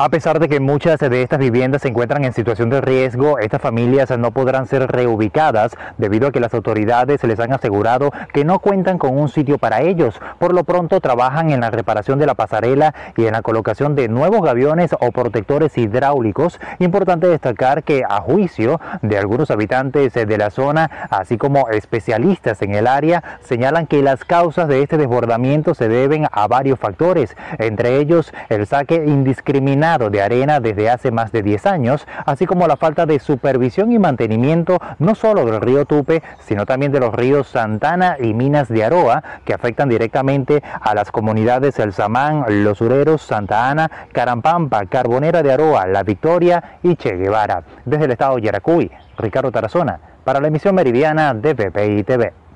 A 0.00 0.11
pesar 0.11 0.38
de 0.38 0.48
que 0.48 0.61
muchas 0.61 1.00
de 1.00 1.22
estas 1.22 1.40
viviendas 1.40 1.82
se 1.82 1.88
encuentran 1.88 2.24
en 2.24 2.32
situación 2.32 2.70
de 2.70 2.80
riesgo, 2.80 3.40
estas 3.40 3.61
familias 3.61 4.16
no 4.16 4.30
podrán 4.30 4.68
ser 4.68 4.87
reubicadas 4.87 5.72
debido 5.96 6.28
a 6.28 6.30
que 6.30 6.38
las 6.38 6.54
autoridades 6.54 7.24
les 7.24 7.40
han 7.40 7.52
asegurado 7.52 8.12
que 8.32 8.44
no 8.44 8.61
cuentan 8.61 8.98
con 8.98 9.18
un 9.18 9.28
sitio 9.28 9.58
para 9.58 9.80
ellos. 9.80 10.14
Por 10.38 10.54
lo 10.54 10.62
pronto 10.62 11.00
trabajan 11.00 11.50
en 11.50 11.62
la 11.62 11.72
reparación 11.72 12.20
de 12.20 12.26
la 12.26 12.37
pasarela 12.37 12.94
y 13.16 13.26
en 13.26 13.32
la 13.32 13.42
colocación 13.42 13.96
de 13.96 14.06
nuevos 14.06 14.42
gaviones 14.42 14.92
o 14.92 15.11
protectores 15.11 15.76
hidráulicos. 15.76 16.61
Importante 16.78 17.26
destacar 17.26 17.82
que 17.82 18.04
a 18.08 18.20
juicio 18.20 18.80
de 19.02 19.18
algunos 19.18 19.50
habitantes 19.50 20.14
de 20.14 20.38
la 20.38 20.50
zona, 20.50 21.08
así 21.11 21.38
como 21.38 21.70
especialistas 21.70 22.62
en 22.62 22.76
el 22.76 22.87
área, 22.87 23.40
señalan 23.40 23.88
que 23.88 24.00
las 24.04 24.24
causas 24.24 24.68
de 24.68 24.80
este 24.80 24.96
desbordamiento 24.96 25.74
se 25.74 25.88
deben 25.88 26.28
a 26.30 26.46
varios 26.46 26.78
factores, 26.78 27.37
entre 27.58 27.96
ellos 27.96 28.32
el 28.48 28.64
saque 28.68 28.94
indiscriminado 29.04 29.88
de 29.96 30.20
arena 30.20 30.61
desde 30.61 30.90
hace 30.90 31.11
más 31.11 31.33
de 31.33 31.42
10 31.42 31.64
años, 31.64 32.07
así 32.27 32.44
como 32.44 32.66
la 32.66 32.77
falta 32.77 33.07
de 33.07 33.18
supervisión 33.18 33.90
y 33.90 33.98
mantenimiento 33.98 34.79
no 34.98 35.14
solo 35.14 35.46
del 35.46 35.62
río 35.62 35.87
Tupe, 35.87 36.22
sino 36.40 36.66
también 36.66 36.92
de 36.92 37.01
los 37.01 37.14
ríos 37.14 37.48
Santana 37.48 38.16
y 38.20 38.35
Minas 38.35 38.68
de 38.68 38.85
Aroa, 38.85 39.22
que 39.46 39.55
afectan 39.55 39.88
directamente 39.88 40.62
a 40.81 40.94
las 40.94 41.11
comunidades 41.11 41.79
El 41.79 41.94
Samán, 41.94 42.44
Los 42.64 42.83
Ureros, 42.83 43.22
Santa 43.22 43.70
Ana, 43.70 43.90
Carampampa, 44.12 44.85
Carbonera 44.85 45.42
de 45.42 45.53
Aroa, 45.53 45.87
La 45.87 46.03
Victoria 46.03 46.79
y 46.83 46.96
Che 46.96 47.16
Guevara. 47.16 47.62
Desde 47.87 48.05
el 48.05 48.11
estado 48.11 48.37
de 48.37 48.42
Yaracuy, 48.42 48.90
Ricardo 49.16 49.51
Tarazona, 49.51 50.01
para 50.22 50.40
la 50.40 50.48
emisión 50.48 50.74
meridiana 50.74 51.33
de 51.33 51.55
PPI 51.55 52.03
TV. 52.03 52.47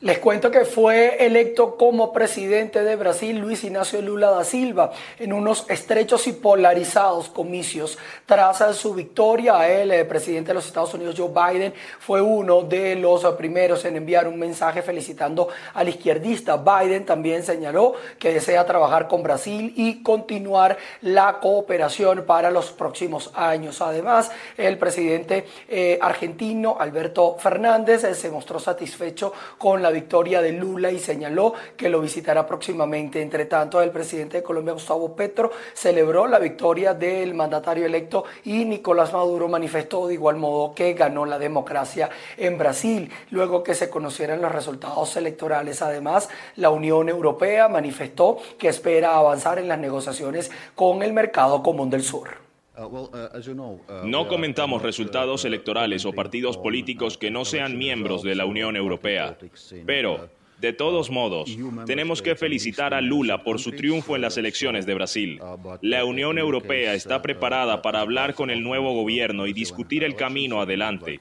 Les 0.00 0.20
cuento 0.20 0.52
que 0.52 0.64
fue 0.64 1.26
electo 1.26 1.76
como 1.76 2.12
presidente 2.12 2.84
de 2.84 2.94
Brasil 2.94 3.36
Luis 3.36 3.64
Ignacio 3.64 4.00
Lula 4.00 4.30
da 4.30 4.44
Silva 4.44 4.92
en 5.18 5.32
unos 5.32 5.68
estrechos 5.68 6.28
y 6.28 6.34
polarizados 6.34 7.28
comicios. 7.28 7.98
Tras 8.24 8.76
su 8.76 8.94
victoria, 8.94 9.68
el 9.68 9.90
eh, 9.90 10.04
presidente 10.04 10.50
de 10.50 10.54
los 10.54 10.68
Estados 10.68 10.94
Unidos, 10.94 11.16
Joe 11.18 11.30
Biden, 11.30 11.74
fue 11.98 12.22
uno 12.22 12.62
de 12.62 12.94
los 12.94 13.24
primeros 13.34 13.84
en 13.86 13.96
enviar 13.96 14.28
un 14.28 14.38
mensaje 14.38 14.82
felicitando 14.82 15.48
al 15.74 15.88
izquierdista. 15.88 16.58
Biden 16.58 17.04
también 17.04 17.42
señaló 17.42 17.94
que 18.20 18.32
desea 18.32 18.64
trabajar 18.64 19.08
con 19.08 19.24
Brasil 19.24 19.72
y 19.74 20.04
continuar 20.04 20.78
la 21.00 21.40
cooperación 21.40 22.22
para 22.24 22.52
los 22.52 22.70
próximos 22.70 23.32
años. 23.34 23.82
Además, 23.82 24.30
el 24.56 24.78
presidente 24.78 25.44
eh, 25.68 25.98
argentino, 26.00 26.76
Alberto 26.78 27.36
Fernández, 27.36 28.04
eh, 28.04 28.14
se 28.14 28.30
mostró 28.30 28.60
satisfecho 28.60 29.32
con 29.58 29.82
la 29.82 29.87
victoria 29.90 30.42
de 30.42 30.52
Lula 30.52 30.90
y 30.90 30.98
señaló 30.98 31.54
que 31.76 31.88
lo 31.88 32.00
visitará 32.00 32.46
próximamente. 32.46 33.22
Entre 33.22 33.46
tanto, 33.46 33.80
el 33.80 33.90
presidente 33.90 34.38
de 34.38 34.42
Colombia, 34.42 34.74
Gustavo 34.74 35.14
Petro, 35.14 35.50
celebró 35.74 36.26
la 36.26 36.38
victoria 36.38 36.94
del 36.94 37.34
mandatario 37.34 37.86
electo 37.86 38.24
y 38.44 38.64
Nicolás 38.64 39.12
Maduro 39.12 39.48
manifestó 39.48 40.06
de 40.06 40.14
igual 40.14 40.36
modo 40.36 40.74
que 40.74 40.94
ganó 40.94 41.24
la 41.24 41.38
democracia 41.38 42.10
en 42.36 42.58
Brasil, 42.58 43.10
luego 43.30 43.62
que 43.62 43.74
se 43.74 43.90
conocieran 43.90 44.42
los 44.42 44.52
resultados 44.52 45.16
electorales. 45.16 45.82
Además, 45.82 46.28
la 46.56 46.70
Unión 46.70 47.08
Europea 47.08 47.68
manifestó 47.68 48.38
que 48.58 48.68
espera 48.68 49.16
avanzar 49.16 49.58
en 49.58 49.68
las 49.68 49.78
negociaciones 49.78 50.50
con 50.74 51.02
el 51.02 51.12
mercado 51.12 51.62
común 51.62 51.90
del 51.90 52.02
sur. 52.02 52.47
Uh, 52.78 52.84
uh, 52.84 53.10
uh, 53.12 54.06
no 54.06 54.28
comentamos 54.28 54.82
resultados 54.82 55.44
electorales 55.44 56.04
o 56.04 56.12
partidos 56.12 56.56
políticos 56.56 57.18
que 57.18 57.28
no 57.30 57.44
sean 57.44 57.76
miembros 57.76 58.22
de 58.22 58.36
la 58.36 58.46
Unión 58.46 58.76
Europea, 58.76 59.36
pero 59.84 60.30
de 60.60 60.72
todos 60.72 61.10
modos, 61.10 61.56
tenemos 61.86 62.20
que 62.20 62.34
felicitar 62.34 62.92
a 62.92 63.00
Lula 63.00 63.44
por 63.44 63.60
su 63.60 63.72
triunfo 63.72 64.16
en 64.16 64.22
las 64.22 64.36
elecciones 64.38 64.86
de 64.86 64.94
Brasil. 64.94 65.40
La 65.82 66.04
Unión 66.04 66.36
Europea 66.36 66.94
está 66.94 67.22
preparada 67.22 67.80
para 67.80 68.00
hablar 68.00 68.34
con 68.34 68.50
el 68.50 68.62
nuevo 68.62 68.92
gobierno 68.92 69.46
y 69.46 69.52
discutir 69.52 70.02
el 70.02 70.16
camino 70.16 70.60
adelante. 70.60 71.20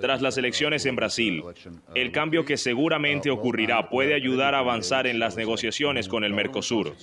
Tras 0.00 0.22
las 0.22 0.38
elecciones 0.38 0.86
en 0.86 0.96
Brasil, 0.96 1.42
el 1.94 2.12
cambio 2.12 2.44
que 2.44 2.56
seguramente 2.56 3.30
ocurrirá 3.30 3.88
puede 3.88 4.14
ayudar 4.14 4.54
a 4.54 4.58
avanzar 4.58 5.06
en 5.06 5.18
las 5.18 5.36
negociaciones 5.36 6.08
con 6.08 6.24
el 6.24 6.32
Mercosur. 6.32 6.94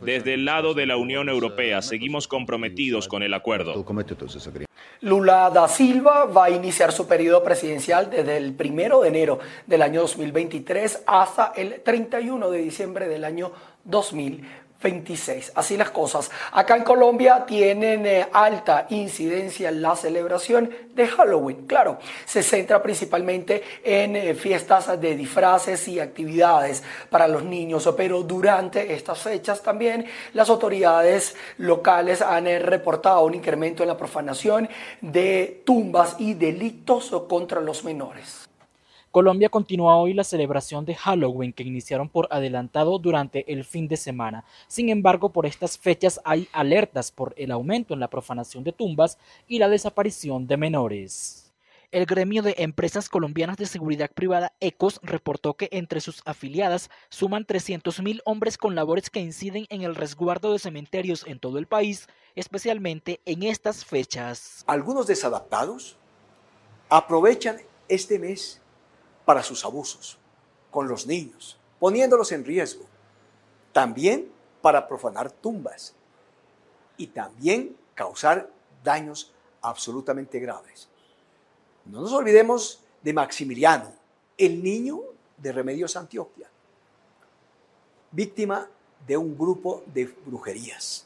Desde 0.00 0.34
el 0.34 0.44
lado 0.44 0.74
de 0.74 0.86
la 0.86 0.96
Unión 0.96 1.28
Europea 1.28 1.82
seguimos 1.82 2.28
comprometidos 2.28 3.08
con 3.08 3.22
el 3.22 3.34
acuerdo. 3.34 3.84
Lula 5.00 5.50
da 5.50 5.68
Silva 5.68 6.24
va 6.24 6.46
a 6.46 6.50
iniciar 6.50 6.92
su 6.92 7.06
periodo 7.06 7.42
presidencial 7.42 8.08
desde 8.08 8.36
el 8.36 8.54
primero 8.54 9.02
de 9.02 9.08
enero 9.08 9.38
del 9.66 9.82
año 9.82 10.00
2023 10.02 11.04
hasta 11.06 11.52
el 11.56 11.82
31 11.82 12.50
de 12.50 12.58
diciembre 12.58 13.08
del 13.08 13.24
año 13.24 13.52
2023. 13.84 14.63
26. 14.84 15.52
Así 15.56 15.76
las 15.76 15.90
cosas. 15.90 16.30
Acá 16.52 16.76
en 16.76 16.84
Colombia 16.84 17.44
tienen 17.46 18.06
eh, 18.06 18.28
alta 18.32 18.86
incidencia 18.90 19.72
la 19.72 19.96
celebración 19.96 20.70
de 20.94 21.08
Halloween. 21.08 21.66
Claro, 21.66 21.98
se 22.24 22.42
centra 22.42 22.82
principalmente 22.82 23.62
en 23.82 24.14
eh, 24.14 24.34
fiestas 24.34 25.00
de 25.00 25.16
disfraces 25.16 25.88
y 25.88 25.98
actividades 25.98 26.84
para 27.10 27.26
los 27.26 27.42
niños, 27.42 27.92
pero 27.96 28.22
durante 28.22 28.92
estas 28.92 29.20
fechas 29.20 29.62
también 29.62 30.04
las 30.34 30.50
autoridades 30.50 31.34
locales 31.58 32.20
han 32.20 32.46
eh, 32.46 32.58
reportado 32.58 33.24
un 33.24 33.34
incremento 33.34 33.82
en 33.82 33.88
la 33.88 33.96
profanación 33.96 34.68
de 35.00 35.62
tumbas 35.64 36.16
y 36.18 36.34
delitos 36.34 37.10
contra 37.26 37.60
los 37.60 37.84
menores. 37.84 38.44
Colombia 39.14 39.48
continúa 39.48 39.94
hoy 39.94 40.12
la 40.12 40.24
celebración 40.24 40.84
de 40.84 40.96
Halloween 40.96 41.52
que 41.52 41.62
iniciaron 41.62 42.08
por 42.08 42.26
adelantado 42.32 42.98
durante 42.98 43.52
el 43.52 43.62
fin 43.62 43.86
de 43.86 43.96
semana. 43.96 44.44
Sin 44.66 44.88
embargo, 44.88 45.30
por 45.30 45.46
estas 45.46 45.78
fechas 45.78 46.20
hay 46.24 46.48
alertas 46.52 47.12
por 47.12 47.32
el 47.36 47.52
aumento 47.52 47.94
en 47.94 48.00
la 48.00 48.10
profanación 48.10 48.64
de 48.64 48.72
tumbas 48.72 49.16
y 49.46 49.60
la 49.60 49.68
desaparición 49.68 50.48
de 50.48 50.56
menores. 50.56 51.54
El 51.92 52.06
gremio 52.06 52.42
de 52.42 52.56
empresas 52.58 53.08
colombianas 53.08 53.56
de 53.56 53.66
seguridad 53.66 54.10
privada 54.10 54.52
ECOS 54.58 54.98
reportó 55.04 55.54
que 55.54 55.68
entre 55.70 56.00
sus 56.00 56.20
afiliadas 56.24 56.90
suman 57.08 57.46
300.000 57.46 58.20
hombres 58.24 58.58
con 58.58 58.74
labores 58.74 59.10
que 59.10 59.20
inciden 59.20 59.66
en 59.68 59.82
el 59.82 59.94
resguardo 59.94 60.52
de 60.52 60.58
cementerios 60.58 61.24
en 61.28 61.38
todo 61.38 61.58
el 61.58 61.68
país, 61.68 62.08
especialmente 62.34 63.20
en 63.26 63.44
estas 63.44 63.84
fechas. 63.84 64.64
Algunos 64.66 65.06
desadaptados 65.06 65.96
aprovechan 66.88 67.58
este 67.88 68.18
mes 68.18 68.60
para 69.24 69.42
sus 69.42 69.64
abusos 69.64 70.18
con 70.70 70.88
los 70.88 71.06
niños, 71.06 71.58
poniéndolos 71.78 72.32
en 72.32 72.44
riesgo. 72.44 72.84
También 73.72 74.30
para 74.60 74.86
profanar 74.88 75.30
tumbas 75.30 75.94
y 76.96 77.08
también 77.08 77.76
causar 77.94 78.50
daños 78.82 79.32
absolutamente 79.60 80.38
graves. 80.38 80.88
No 81.84 82.00
nos 82.00 82.12
olvidemos 82.12 82.80
de 83.02 83.12
Maximiliano, 83.12 83.92
el 84.38 84.62
niño 84.62 85.00
de 85.36 85.52
Remedios 85.52 85.96
Antioquia, 85.96 86.48
víctima 88.10 88.68
de 89.06 89.16
un 89.16 89.36
grupo 89.36 89.82
de 89.86 90.06
brujerías. 90.24 91.03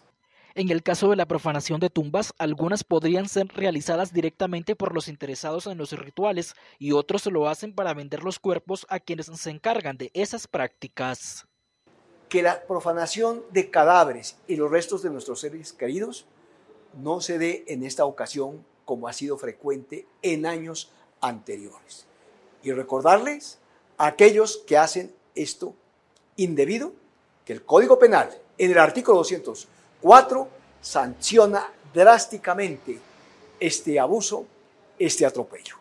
En 0.58 0.70
el 0.70 0.82
caso 0.82 1.08
de 1.08 1.14
la 1.14 1.28
profanación 1.28 1.78
de 1.78 1.88
tumbas, 1.88 2.34
algunas 2.36 2.82
podrían 2.82 3.28
ser 3.28 3.46
realizadas 3.46 4.12
directamente 4.12 4.74
por 4.74 4.92
los 4.92 5.06
interesados 5.06 5.68
en 5.68 5.78
los 5.78 5.92
rituales 5.92 6.54
y 6.80 6.90
otros 6.90 7.26
lo 7.26 7.46
hacen 7.46 7.72
para 7.72 7.94
vender 7.94 8.24
los 8.24 8.40
cuerpos 8.40 8.84
a 8.88 8.98
quienes 8.98 9.26
se 9.26 9.50
encargan 9.50 9.96
de 9.96 10.10
esas 10.14 10.48
prácticas. 10.48 11.46
Que 12.28 12.42
la 12.42 12.66
profanación 12.66 13.44
de 13.52 13.70
cadáveres 13.70 14.36
y 14.48 14.56
los 14.56 14.68
restos 14.68 15.00
de 15.04 15.10
nuestros 15.10 15.38
seres 15.38 15.72
queridos 15.72 16.26
no 16.92 17.20
se 17.20 17.38
dé 17.38 17.62
en 17.68 17.84
esta 17.84 18.04
ocasión 18.04 18.66
como 18.84 19.06
ha 19.06 19.12
sido 19.12 19.38
frecuente 19.38 20.08
en 20.22 20.44
años 20.44 20.90
anteriores. 21.20 22.08
Y 22.64 22.72
recordarles 22.72 23.60
a 23.96 24.08
aquellos 24.08 24.56
que 24.66 24.76
hacen 24.76 25.14
esto 25.36 25.76
indebido 26.34 26.94
que 27.44 27.52
el 27.52 27.64
Código 27.64 28.00
Penal 28.00 28.36
en 28.58 28.72
el 28.72 28.78
artículo 28.78 29.22
204 30.02 30.48
sanciona 30.80 31.66
drásticamente 31.92 32.98
este 33.58 33.98
abuso, 33.98 34.46
este 34.98 35.26
atropello. 35.26 35.76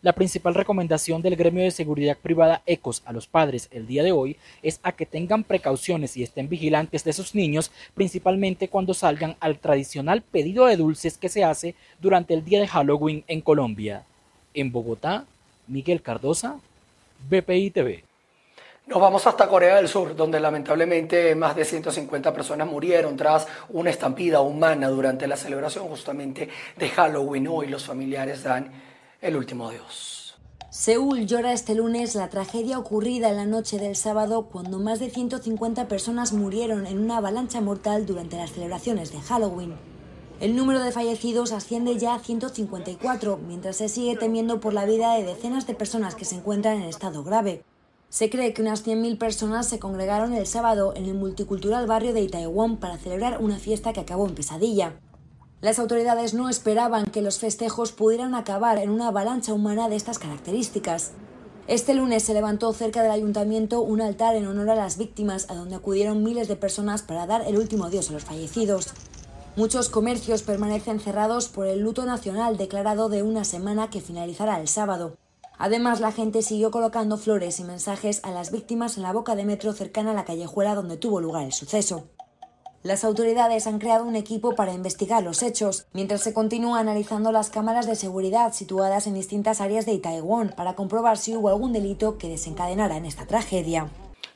La 0.00 0.12
principal 0.12 0.54
recomendación 0.54 1.22
del 1.22 1.34
gremio 1.34 1.64
de 1.64 1.70
seguridad 1.70 2.18
privada 2.18 2.62
ECOS 2.66 3.02
a 3.06 3.12
los 3.12 3.26
padres 3.26 3.68
el 3.72 3.86
día 3.86 4.02
de 4.02 4.12
hoy 4.12 4.36
es 4.62 4.78
a 4.82 4.92
que 4.92 5.06
tengan 5.06 5.44
precauciones 5.44 6.16
y 6.16 6.22
estén 6.22 6.48
vigilantes 6.48 7.04
de 7.04 7.14
sus 7.14 7.34
niños, 7.34 7.72
principalmente 7.94 8.68
cuando 8.68 8.92
salgan 8.92 9.36
al 9.40 9.58
tradicional 9.58 10.20
pedido 10.20 10.66
de 10.66 10.76
dulces 10.76 11.16
que 11.16 11.30
se 11.30 11.42
hace 11.42 11.74
durante 12.00 12.34
el 12.34 12.44
día 12.44 12.60
de 12.60 12.68
Halloween 12.68 13.24
en 13.26 13.40
Colombia. 13.40 14.04
En 14.52 14.70
Bogotá, 14.70 15.24
Miguel 15.66 16.02
Cardosa, 16.02 16.60
BPI 17.28 17.70
TV. 17.70 18.04
Nos 18.86 19.00
vamos 19.00 19.26
hasta 19.26 19.48
Corea 19.48 19.76
del 19.76 19.88
Sur, 19.88 20.14
donde 20.14 20.38
lamentablemente 20.38 21.34
más 21.34 21.56
de 21.56 21.64
150 21.64 22.34
personas 22.34 22.68
murieron 22.68 23.16
tras 23.16 23.46
una 23.70 23.88
estampida 23.88 24.42
humana 24.42 24.88
durante 24.88 25.26
la 25.26 25.38
celebración 25.38 25.88
justamente 25.88 26.50
de 26.76 26.88
Halloween. 26.90 27.48
Hoy 27.48 27.68
los 27.68 27.86
familiares 27.86 28.42
dan 28.42 28.70
el 29.22 29.36
último 29.36 29.68
adiós. 29.68 30.36
Seúl 30.68 31.24
llora 31.24 31.54
este 31.54 31.74
lunes 31.74 32.14
la 32.14 32.28
tragedia 32.28 32.78
ocurrida 32.78 33.30
en 33.30 33.36
la 33.36 33.46
noche 33.46 33.78
del 33.78 33.96
sábado 33.96 34.50
cuando 34.52 34.78
más 34.78 35.00
de 35.00 35.08
150 35.08 35.88
personas 35.88 36.34
murieron 36.34 36.86
en 36.86 36.98
una 36.98 37.16
avalancha 37.16 37.62
mortal 37.62 38.04
durante 38.04 38.36
las 38.36 38.50
celebraciones 38.50 39.12
de 39.12 39.20
Halloween. 39.22 39.76
El 40.40 40.56
número 40.56 40.80
de 40.80 40.92
fallecidos 40.92 41.52
asciende 41.52 41.96
ya 41.96 42.14
a 42.14 42.18
154, 42.18 43.38
mientras 43.46 43.76
se 43.76 43.88
sigue 43.88 44.16
temiendo 44.16 44.60
por 44.60 44.74
la 44.74 44.84
vida 44.84 45.14
de 45.14 45.24
decenas 45.24 45.66
de 45.66 45.74
personas 45.74 46.14
que 46.14 46.26
se 46.26 46.34
encuentran 46.34 46.82
en 46.82 46.82
estado 46.82 47.24
grave. 47.24 47.64
Se 48.14 48.30
cree 48.30 48.54
que 48.54 48.62
unas 48.62 48.86
100.000 48.86 49.18
personas 49.18 49.66
se 49.66 49.80
congregaron 49.80 50.34
el 50.34 50.46
sábado 50.46 50.92
en 50.94 51.06
el 51.06 51.14
multicultural 51.14 51.88
barrio 51.88 52.14
de 52.14 52.20
Itaewon 52.20 52.76
para 52.76 52.96
celebrar 52.96 53.42
una 53.42 53.58
fiesta 53.58 53.92
que 53.92 53.98
acabó 53.98 54.28
en 54.28 54.36
pesadilla. 54.36 55.00
Las 55.60 55.80
autoridades 55.80 56.32
no 56.32 56.48
esperaban 56.48 57.06
que 57.06 57.22
los 57.22 57.40
festejos 57.40 57.90
pudieran 57.90 58.36
acabar 58.36 58.78
en 58.78 58.90
una 58.90 59.08
avalancha 59.08 59.52
humana 59.52 59.88
de 59.88 59.96
estas 59.96 60.20
características. 60.20 61.10
Este 61.66 61.92
lunes 61.92 62.22
se 62.22 62.34
levantó 62.34 62.72
cerca 62.72 63.02
del 63.02 63.10
ayuntamiento 63.10 63.80
un 63.80 64.00
altar 64.00 64.36
en 64.36 64.46
honor 64.46 64.70
a 64.70 64.76
las 64.76 64.96
víctimas, 64.96 65.50
a 65.50 65.56
donde 65.56 65.74
acudieron 65.74 66.22
miles 66.22 66.46
de 66.46 66.54
personas 66.54 67.02
para 67.02 67.26
dar 67.26 67.42
el 67.48 67.58
último 67.58 67.86
adiós 67.86 68.10
a 68.10 68.12
los 68.12 68.22
fallecidos. 68.22 68.94
Muchos 69.56 69.88
comercios 69.88 70.44
permanecen 70.44 71.00
cerrados 71.00 71.48
por 71.48 71.66
el 71.66 71.80
luto 71.80 72.06
nacional 72.06 72.58
declarado 72.58 73.08
de 73.08 73.24
una 73.24 73.42
semana 73.42 73.90
que 73.90 74.00
finalizará 74.00 74.60
el 74.60 74.68
sábado. 74.68 75.16
Además, 75.58 76.00
la 76.00 76.12
gente 76.12 76.42
siguió 76.42 76.70
colocando 76.70 77.16
flores 77.16 77.60
y 77.60 77.64
mensajes 77.64 78.20
a 78.24 78.30
las 78.30 78.50
víctimas 78.50 78.96
en 78.96 79.02
la 79.04 79.12
boca 79.12 79.36
de 79.36 79.44
metro 79.44 79.72
cercana 79.72 80.10
a 80.10 80.14
la 80.14 80.24
callejuela 80.24 80.74
donde 80.74 80.96
tuvo 80.96 81.20
lugar 81.20 81.44
el 81.44 81.52
suceso. 81.52 82.08
Las 82.82 83.02
autoridades 83.02 83.66
han 83.66 83.78
creado 83.78 84.04
un 84.04 84.14
equipo 84.14 84.54
para 84.54 84.74
investigar 84.74 85.22
los 85.22 85.42
hechos, 85.42 85.86
mientras 85.94 86.20
se 86.20 86.34
continúa 86.34 86.80
analizando 86.80 87.32
las 87.32 87.48
cámaras 87.48 87.86
de 87.86 87.96
seguridad 87.96 88.52
situadas 88.52 89.06
en 89.06 89.14
distintas 89.14 89.62
áreas 89.62 89.86
de 89.86 89.96
Taiwán 89.98 90.52
para 90.54 90.74
comprobar 90.74 91.16
si 91.16 91.34
hubo 91.34 91.48
algún 91.48 91.72
delito 91.72 92.18
que 92.18 92.28
desencadenara 92.28 92.98
en 92.98 93.06
esta 93.06 93.26
tragedia. 93.26 93.88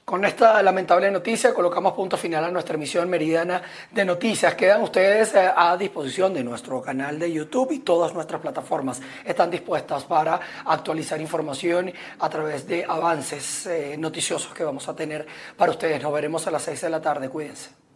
Con 0.08 0.24
esta 0.24 0.62
lamentable 0.62 1.10
noticia 1.10 1.52
colocamos 1.52 1.92
punto 1.92 2.16
final 2.16 2.42
a 2.42 2.50
nuestra 2.50 2.76
emisión 2.76 3.10
meridiana 3.10 3.60
de 3.90 4.06
noticias. 4.06 4.54
Quedan 4.54 4.80
ustedes 4.80 5.34
eh, 5.34 5.50
a 5.54 5.76
disposición 5.76 6.32
de 6.32 6.42
nuestro 6.42 6.80
canal 6.80 7.18
de 7.18 7.30
YouTube 7.30 7.72
y 7.72 7.80
todas 7.80 8.14
nuestras 8.14 8.40
plataformas 8.40 9.02
están 9.22 9.50
dispuestas 9.50 10.04
para 10.04 10.40
actualizar 10.64 11.20
información 11.20 11.92
a 12.20 12.30
través 12.30 12.66
de 12.66 12.86
avances 12.88 13.66
eh, 13.66 13.96
noticiosos 13.98 14.54
que 14.54 14.64
vamos 14.64 14.88
a 14.88 14.96
tener 14.96 15.26
para 15.58 15.72
ustedes. 15.72 16.02
Nos 16.02 16.10
veremos 16.14 16.46
a 16.46 16.52
las 16.52 16.62
6 16.62 16.80
de 16.80 16.88
la 16.88 17.02
tarde. 17.02 17.28
Cuídense. 17.28 17.88